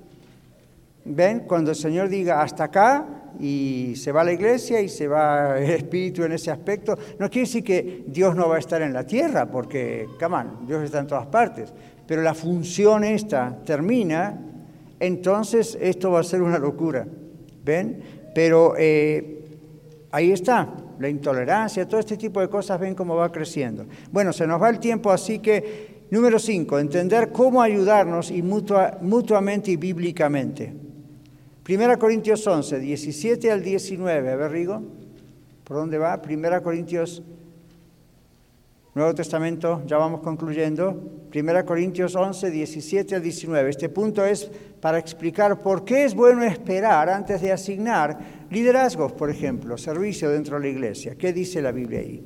[1.05, 1.41] ¿Ven?
[1.41, 3.05] Cuando el Señor diga hasta acá
[3.39, 7.29] y se va a la iglesia y se va el Espíritu en ese aspecto, no
[7.29, 10.37] quiere decir que Dios no va a estar en la tierra, porque, come
[10.67, 11.71] Dios está en todas partes,
[12.07, 14.39] pero la función esta termina,
[14.99, 17.05] entonces esto va a ser una locura.
[17.63, 18.01] ¿Ven?
[18.33, 19.43] Pero eh,
[20.11, 23.85] ahí está, la intolerancia, todo este tipo de cosas, ven cómo va creciendo.
[24.11, 29.71] Bueno, se nos va el tiempo, así que, número cinco, entender cómo ayudarnos y mutuamente
[29.71, 30.84] y bíblicamente.
[31.65, 34.31] Primera Corintios 11, 17 al 19.
[34.31, 34.83] A ver, Rigo,
[35.63, 36.21] ¿por dónde va?
[36.21, 37.23] Primera Corintios,
[38.93, 41.25] Nuevo Testamento, ya vamos concluyendo.
[41.31, 43.67] Primera Corintios 11, 17 al 19.
[43.67, 48.19] Este punto es para explicar por qué es bueno esperar antes de asignar
[48.51, 51.15] liderazgos, por ejemplo, servicio dentro de la iglesia.
[51.15, 52.23] ¿Qué dice la Biblia ahí?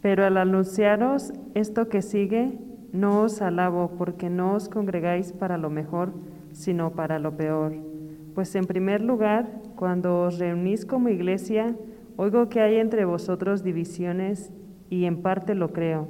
[0.00, 2.58] Pero al anunciaros esto que sigue,
[2.90, 6.14] no os alabo porque no os congregáis para lo mejor,
[6.52, 7.91] sino para lo peor
[8.34, 11.76] Pues en primer lugar, cuando os reunís como iglesia,
[12.16, 14.50] oigo que hay entre vosotros divisiones
[14.88, 16.08] y en parte lo creo,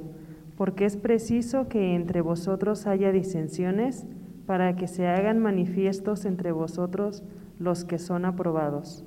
[0.57, 4.05] porque es preciso que entre vosotros haya disensiones
[4.45, 7.23] para que se hagan manifiestos entre vosotros
[7.59, 9.03] los que son aprobados.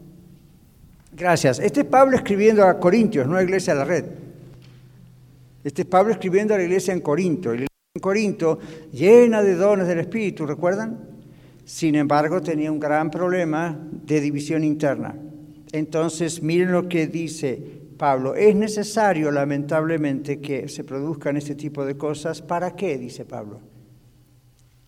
[1.16, 1.58] Gracias.
[1.58, 4.04] Este es Pablo escribiendo a Corintios, no a Iglesia de la Red.
[5.64, 7.48] Este es Pablo escribiendo a la iglesia en Corinto.
[7.48, 8.58] La iglesia en Corinto,
[8.92, 11.15] llena de dones del Espíritu, ¿recuerdan?
[11.66, 15.16] Sin embargo, tenía un gran problema de división interna.
[15.72, 17.60] Entonces, miren lo que dice
[17.98, 18.36] Pablo.
[18.36, 22.40] Es necesario, lamentablemente, que se produzcan este tipo de cosas.
[22.40, 22.96] ¿Para qué?
[22.98, 23.58] Dice Pablo.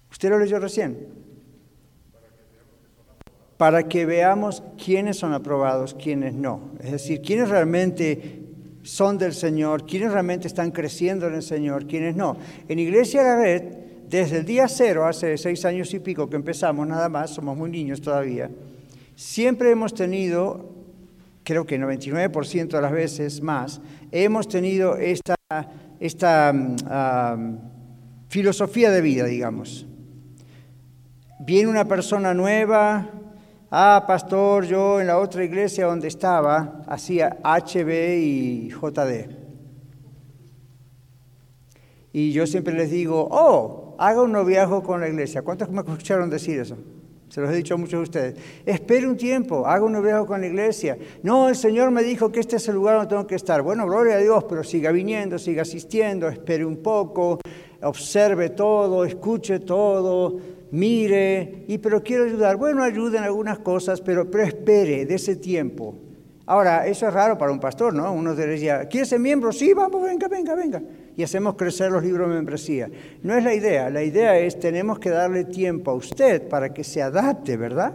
[0.09, 1.09] ¿Usted lo leyó recién?
[3.57, 6.71] Para que veamos quiénes son aprobados, quiénes no.
[6.81, 8.45] Es decir, quiénes realmente
[8.85, 12.37] son del Señor, quiénes realmente están creciendo en el Señor, quiénes no.
[12.69, 16.87] En Iglesia La Red, desde el día cero, hace seis años y pico que empezamos
[16.87, 18.51] nada más, somos muy niños todavía,
[19.15, 20.71] siempre hemos tenido,
[21.45, 23.81] creo que 99% de las veces más,
[24.11, 25.37] hemos tenido esta,
[26.01, 27.59] esta mm,
[28.29, 29.87] filosofía de vida, digamos.
[31.41, 33.11] Viene una persona nueva,
[33.71, 39.37] ah, pastor, yo en la otra iglesia donde estaba hacía HB y JD.
[42.13, 45.43] Y yo siempre les digo, oh, haga un noviazgo con la iglesia.
[45.43, 46.77] ¿Cuántos me escucharon decir eso?
[47.29, 48.35] Se los he dicho a muchos de ustedes.
[48.65, 50.97] Espere un tiempo, haga un noviazgo con la iglesia.
[51.23, 53.61] No, el Señor me dijo que este es el lugar donde tengo que estar.
[53.61, 57.39] Bueno, gloria a Dios, pero siga viniendo, siga asistiendo, espere un poco,
[57.83, 60.39] observe todo, escuche todo,
[60.71, 62.57] mire, y pero quiero ayudar.
[62.57, 65.97] Bueno, ayude en algunas cosas, pero, pero espere de ese tiempo.
[66.47, 68.11] Ahora, eso es raro para un pastor, ¿no?
[68.11, 69.53] Uno diría, ¿quiere ser miembro?
[69.53, 70.83] Sí, vamos, venga, venga, venga.
[71.19, 72.89] Y hacemos crecer los libros de membresía.
[73.25, 76.85] No es la idea, la idea es, tenemos que darle tiempo a usted para que
[76.85, 77.93] se adapte, ¿verdad?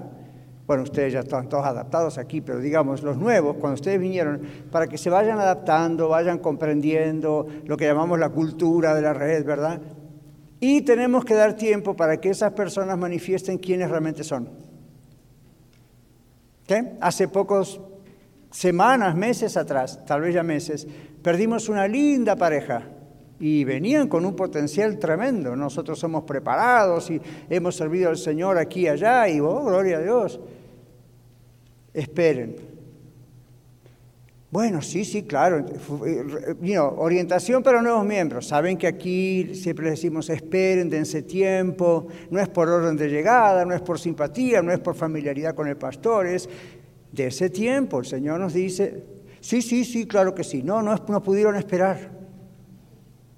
[0.67, 4.87] Bueno, ustedes ya están todos adaptados aquí, pero digamos, los nuevos, cuando ustedes vinieron, para
[4.87, 9.79] que se vayan adaptando, vayan comprendiendo lo que llamamos la cultura de la red, ¿verdad?
[10.59, 14.49] Y tenemos que dar tiempo para que esas personas manifiesten quiénes realmente son.
[16.67, 16.97] ¿Qué?
[16.99, 17.79] Hace pocos
[18.51, 20.85] semanas, meses atrás, tal vez ya meses,
[21.21, 22.89] perdimos una linda pareja
[23.45, 25.53] y venían con un potencial tremendo.
[25.53, 27.19] Nosotros somos preparados y
[27.49, 30.39] hemos servido al Señor aquí y allá y, oh, gloria a Dios.
[31.93, 32.55] Esperen,
[34.49, 35.65] bueno, sí, sí, claro.
[36.05, 38.47] Eh, orientación para nuevos miembros.
[38.47, 42.07] Saben que aquí siempre les decimos esperen, dense tiempo.
[42.29, 45.67] No es por orden de llegada, no es por simpatía, no es por familiaridad con
[45.67, 46.47] el pastor, es
[47.11, 47.99] de ese tiempo.
[47.99, 49.03] El Señor nos dice,
[49.41, 50.63] sí, sí, sí, claro que sí.
[50.63, 52.22] No, no, no pudieron esperar.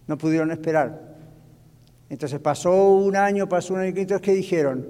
[0.08, 1.16] No pudieron esperar.
[2.10, 4.88] Entonces pasó un año, pasó un año, entonces ¿qué dijeron?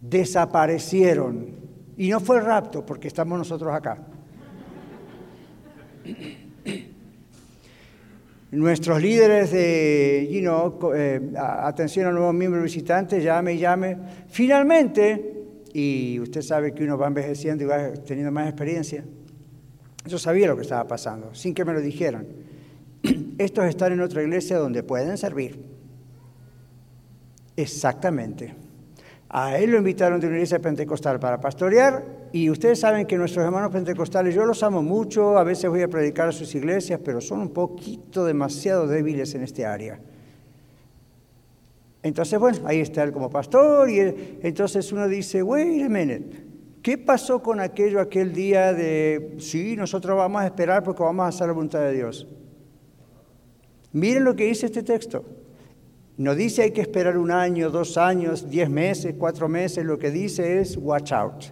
[0.00, 1.54] Desaparecieron.
[1.96, 3.98] Y no fue el rapto, porque estamos nosotros acá.
[8.50, 13.98] Nuestros líderes de, you know, eh, atención a nuevos miembros visitantes, llame y llame.
[14.28, 15.34] Finalmente,
[15.72, 19.04] y usted sabe que uno va envejeciendo y va teniendo más experiencia,
[20.06, 22.43] yo sabía lo que estaba pasando, sin que me lo dijeran.
[23.38, 25.64] Estos están en otra iglesia donde pueden servir.
[27.56, 28.54] Exactamente.
[29.28, 33.44] A él lo invitaron de una iglesia pentecostal para pastorear y ustedes saben que nuestros
[33.44, 37.20] hermanos pentecostales, yo los amo mucho, a veces voy a predicar a sus iglesias, pero
[37.20, 39.98] son un poquito demasiado débiles en este área.
[42.02, 43.98] Entonces, bueno, ahí está él como pastor y
[44.42, 46.44] entonces uno dice, wait a minute,
[46.82, 51.28] ¿qué pasó con aquello aquel día de, sí, nosotros vamos a esperar porque vamos a
[51.28, 52.28] hacer la voluntad de Dios?
[53.94, 55.24] Miren lo que dice este texto.
[56.16, 60.10] No dice hay que esperar un año, dos años, diez meses, cuatro meses, lo que
[60.10, 61.44] dice es watch out.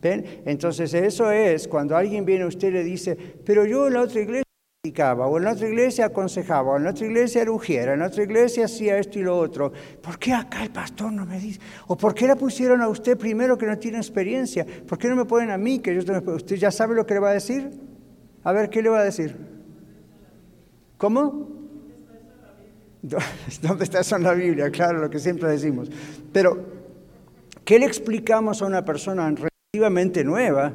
[0.00, 0.24] ¿Ven?
[0.46, 4.02] Entonces eso es cuando alguien viene a usted y le dice, pero yo en la
[4.02, 4.44] otra iglesia
[4.82, 8.06] predicaba, o en la otra iglesia aconsejaba, o en la otra iglesia erugiera, en la
[8.06, 9.72] otra iglesia hacía esto y lo otro.
[10.00, 11.60] ¿Por qué acá el pastor no me dice?
[11.88, 14.66] ¿O por qué la pusieron a usted primero que no tiene experiencia?
[14.86, 16.00] ¿Por qué no me ponen a mí que yo
[16.32, 17.70] ¿Usted ya sabe lo que le va a decir?
[18.44, 19.55] A ver, ¿qué le va a decir?
[20.96, 21.48] ¿Cómo?
[23.62, 24.70] ¿Dónde está eso en la Biblia?
[24.70, 25.90] Claro, lo que siempre decimos.
[26.32, 26.64] Pero,
[27.64, 30.72] ¿qué le explicamos a una persona relativamente nueva,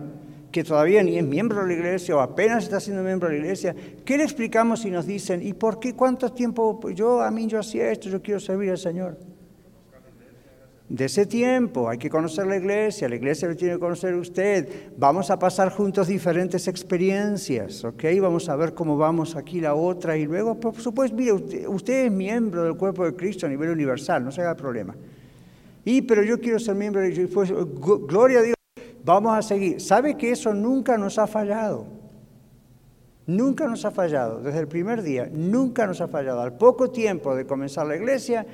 [0.51, 3.41] que todavía ni es miembro de la iglesia o apenas está siendo miembro de la
[3.41, 3.75] iglesia?
[4.05, 7.59] ¿Qué le explicamos si nos dicen, ¿y por qué cuánto tiempo yo, a mí yo
[7.59, 9.30] hacía esto, yo quiero servir al Señor?
[10.91, 11.89] De ese tiempo.
[11.89, 14.91] Hay que conocer la iglesia, la iglesia lo tiene que conocer usted.
[14.97, 18.03] Vamos a pasar juntos diferentes experiencias, ¿ok?
[18.21, 22.11] Vamos a ver cómo vamos aquí la otra y luego, por supuesto, mire, usted, es
[22.11, 24.93] miembro del cuerpo de Cristo a nivel universal, no se haga problema.
[25.85, 27.51] Y, pero yo quiero ser miembro de pues,
[28.07, 28.55] gloria a Dios,
[29.05, 29.79] vamos a seguir.
[29.79, 31.87] ¿Sabe que eso nunca nos ha fallado?
[33.27, 36.41] Nunca nos ha fallado, desde el primer día, nunca nos ha fallado.
[36.41, 38.45] Al poco tiempo de comenzar la iglesia,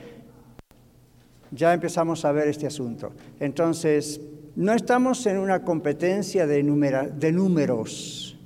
[1.51, 3.11] ya empezamos a ver este asunto.
[3.39, 4.19] Entonces,
[4.55, 8.37] no estamos en una competencia de, números.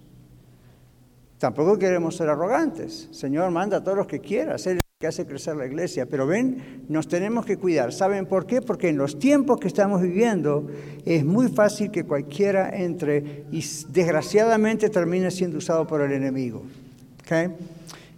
[1.38, 3.08] Tampoco queremos ser arrogantes.
[3.12, 4.68] Señor, manda a todos los que quieras
[5.02, 6.06] que hace crecer la iglesia.
[6.06, 7.92] Pero ven, nos tenemos que cuidar.
[7.92, 8.62] ¿Saben por qué?
[8.62, 10.70] Porque en los tiempos que estamos viviendo
[11.06, 16.62] es muy fácil que cualquiera entre y desgraciadamente termine siendo usado por el enemigo.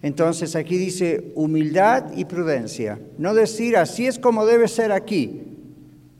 [0.04, 3.00] Entonces aquí dice humildad y prudencia.
[3.16, 5.56] No decir así es como debe ser aquí.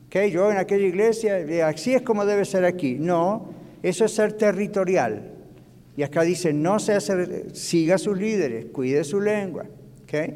[0.07, 0.31] ¿Okay?
[0.31, 2.97] Yo en aquella iglesia, eh, así es como debe ser aquí.
[2.99, 3.49] No,
[3.83, 5.33] eso es ser territorial.
[5.95, 6.99] Y acá dice, no se
[7.53, 9.65] siga a sus líderes, cuide su lengua.
[10.01, 10.35] ¿Okay?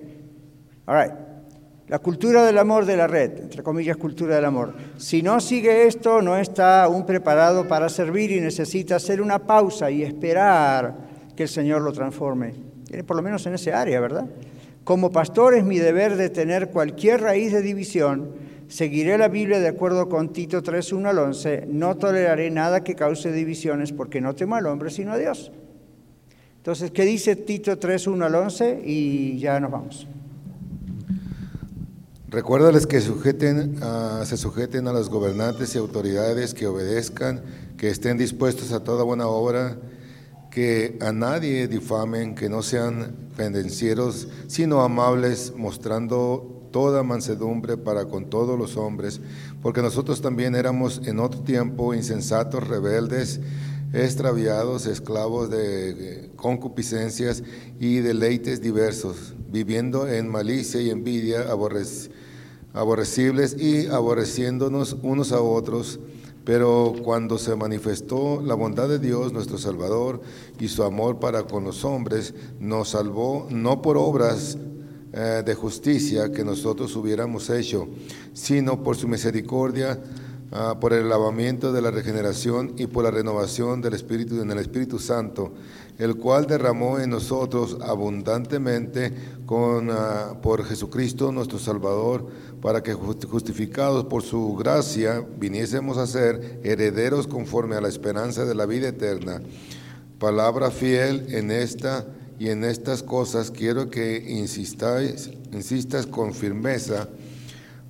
[1.88, 4.76] La cultura del amor de la red, entre comillas, cultura del amor.
[4.98, 9.90] Si no sigue esto, no está aún preparado para servir y necesita hacer una pausa
[9.90, 10.94] y esperar
[11.36, 12.69] que el Señor lo transforme.
[13.06, 14.26] Por lo menos en ese área, ¿verdad?
[14.84, 18.32] Como pastor es mi deber de tener cualquier raíz de división.
[18.68, 21.66] Seguiré la Biblia de acuerdo con Tito 3, 1 al 11.
[21.68, 25.52] No toleraré nada que cause divisiones porque no temo al hombre sino a Dios.
[26.58, 28.82] Entonces, ¿qué dice Tito 3, 1 al 11?
[28.86, 30.08] Y ya nos vamos.
[32.30, 33.80] Recuérdales que sujeten,
[34.24, 37.42] se sujeten a los gobernantes y autoridades, que obedezcan,
[37.76, 39.78] que estén dispuestos a toda buena obra,
[40.52, 48.30] que a nadie difamen, que no sean pendencieros, sino amables, mostrando toda mansedumbre para con
[48.30, 49.22] todos los hombres,
[49.62, 53.40] porque nosotros también éramos en otro tiempo insensatos, rebeldes,
[53.94, 57.44] extraviados, esclavos de concupiscencias
[57.80, 61.48] y deleites diversos, viviendo en malicia y envidia,
[62.74, 66.00] aborrecibles y aborreciéndonos unos a otros.
[66.50, 70.20] Pero cuando se manifestó la bondad de Dios, nuestro Salvador,
[70.60, 74.58] y su amor para con los hombres, nos salvó no por obras
[75.14, 77.88] eh, de justicia que nosotros hubiéramos hecho,
[78.34, 80.02] sino por su misericordia
[80.52, 84.58] Ah, por el lavamiento de la regeneración y por la renovación del Espíritu en el
[84.58, 85.54] Espíritu Santo,
[86.00, 89.14] el cual derramó en nosotros abundantemente
[89.46, 92.26] con, ah, por Jesucristo nuestro Salvador,
[92.64, 98.56] para que justificados por su gracia viniésemos a ser herederos conforme a la esperanza de
[98.56, 99.44] la vida eterna.
[100.18, 102.08] Palabra fiel en esta
[102.40, 107.08] y en estas cosas quiero que insistáis, insistas con firmeza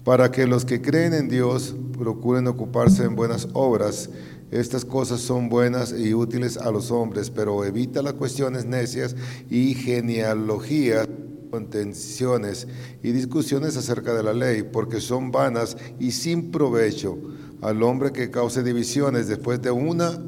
[0.09, 4.09] para que los que creen en Dios procuren ocuparse en buenas obras.
[4.49, 9.15] Estas cosas son buenas y útiles a los hombres, pero evita las cuestiones necias
[9.51, 11.07] y genealogías,
[11.51, 12.67] contenciones
[13.03, 17.15] y discusiones acerca de la ley, porque son vanas y sin provecho.
[17.61, 20.19] Al hombre que cause divisiones después de una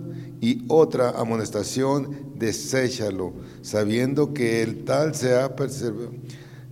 [0.42, 6.12] y otra amonestación, deséchalo, sabiendo que el tal se ha perseverado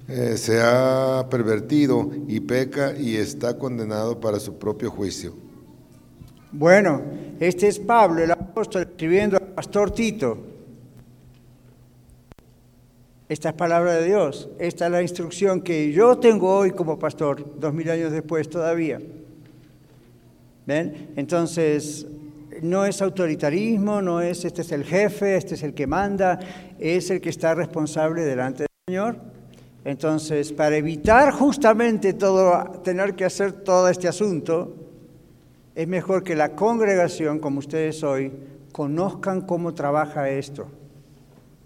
[0.09, 5.33] eh, se ha pervertido y peca y está condenado para su propio juicio.
[6.51, 7.01] Bueno,
[7.39, 10.37] este es Pablo, el apóstol, escribiendo al pastor Tito.
[13.27, 17.59] Esta es palabra de Dios, esta es la instrucción que yo tengo hoy como pastor,
[17.59, 18.99] dos mil años después todavía.
[20.65, 21.11] ¿Ven?
[21.15, 22.07] Entonces,
[22.63, 26.39] no es autoritarismo, no es este es el jefe, este es el que manda,
[26.79, 29.38] es el que está responsable delante del Señor.
[29.85, 32.15] Entonces, para evitar justamente
[32.83, 34.75] tener que hacer todo este asunto,
[35.73, 38.31] es mejor que la congregación, como ustedes hoy,
[38.71, 40.67] conozcan cómo trabaja esto,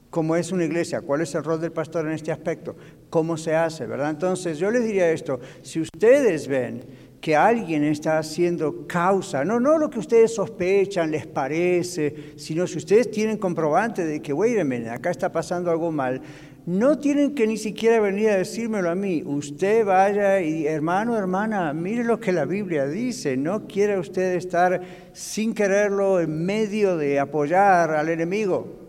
[0.10, 2.76] cómo es una iglesia, cuál es el rol del pastor en este aspecto,
[3.10, 4.12] cómo se hace, ¿verdad?
[4.12, 6.84] Entonces, yo les diría esto, si ustedes ven
[7.20, 12.78] que alguien está haciendo causa, no, no lo que ustedes sospechan, les parece, sino si
[12.78, 16.22] ustedes tienen comprobante de que, wait a acá está pasando algo mal,
[16.66, 19.22] no tienen que ni siquiera venir a decírmelo a mí.
[19.26, 23.36] Usted vaya y hermano, hermana, mire lo que la Biblia dice.
[23.36, 28.80] No quiere usted estar sin quererlo en medio de apoyar al enemigo.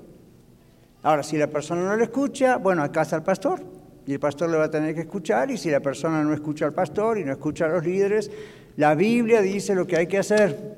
[1.03, 3.61] Ahora, si la persona no le escucha, bueno, acá está el pastor.
[4.07, 5.51] Y el pastor le va a tener que escuchar.
[5.51, 8.31] Y si la persona no escucha al pastor y no escucha a los líderes,
[8.77, 10.77] la Biblia dice lo que hay que hacer.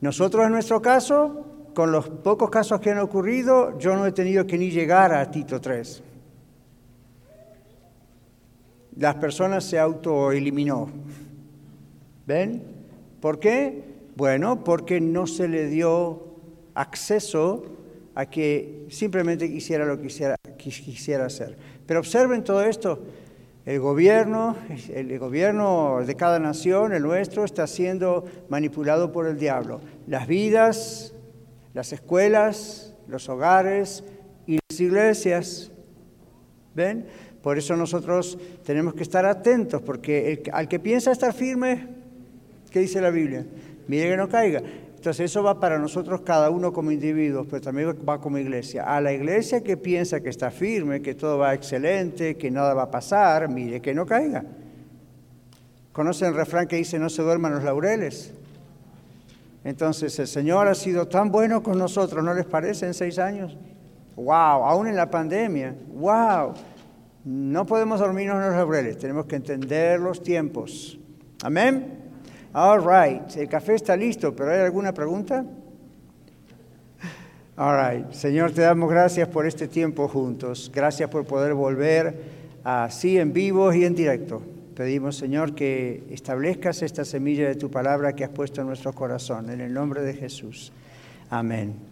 [0.00, 4.46] Nosotros en nuestro caso con los pocos casos que han ocurrido, yo no he tenido
[4.46, 6.02] que ni llegar a Tito 3.
[8.96, 10.90] Las personas se autoeliminó.
[12.26, 12.62] ¿Ven?
[13.20, 13.84] ¿Por qué?
[14.16, 16.22] Bueno, porque no se le dio
[16.74, 17.64] acceso
[18.14, 21.56] a que simplemente quisiera lo que quisiera, quisiera hacer.
[21.86, 23.00] Pero observen todo esto.
[23.64, 24.56] El gobierno,
[24.92, 29.80] el gobierno de cada nación, el nuestro, está siendo manipulado por el diablo.
[30.08, 31.14] Las vidas,
[31.74, 34.04] las escuelas, los hogares
[34.46, 35.70] y las iglesias.
[36.74, 37.06] ¿Ven?
[37.42, 41.88] Por eso nosotros tenemos que estar atentos, porque el- al que piensa estar firme,
[42.70, 43.44] ¿qué dice la Biblia?
[43.88, 44.62] Mire que no caiga.
[44.96, 48.84] Entonces eso va para nosotros cada uno como individuos, pero también va como iglesia.
[48.84, 52.84] A la iglesia que piensa que está firme, que todo va excelente, que nada va
[52.84, 54.44] a pasar, mire que no caiga.
[55.92, 58.32] ¿Conocen el refrán que dice no se duerman los laureles?
[59.64, 63.56] Entonces el Señor ha sido tan bueno con nosotros, ¿no les parece en seis años?
[64.16, 64.64] ¡Wow!
[64.64, 66.54] Aún en la pandemia, ¡wow!
[67.24, 70.98] No podemos dormirnos en los laureles, tenemos que entender los tiempos.
[71.44, 71.98] Amén.
[72.52, 75.44] All right, el café está listo, pero ¿hay alguna pregunta?
[77.56, 80.70] All right, Señor, te damos gracias por este tiempo juntos.
[80.74, 82.14] Gracias por poder volver
[82.64, 84.42] así en vivo y en directo.
[84.74, 89.50] Pedimos, Señor, que establezcas esta semilla de tu palabra que has puesto en nuestro corazón.
[89.50, 90.72] En el nombre de Jesús.
[91.30, 91.90] Amén.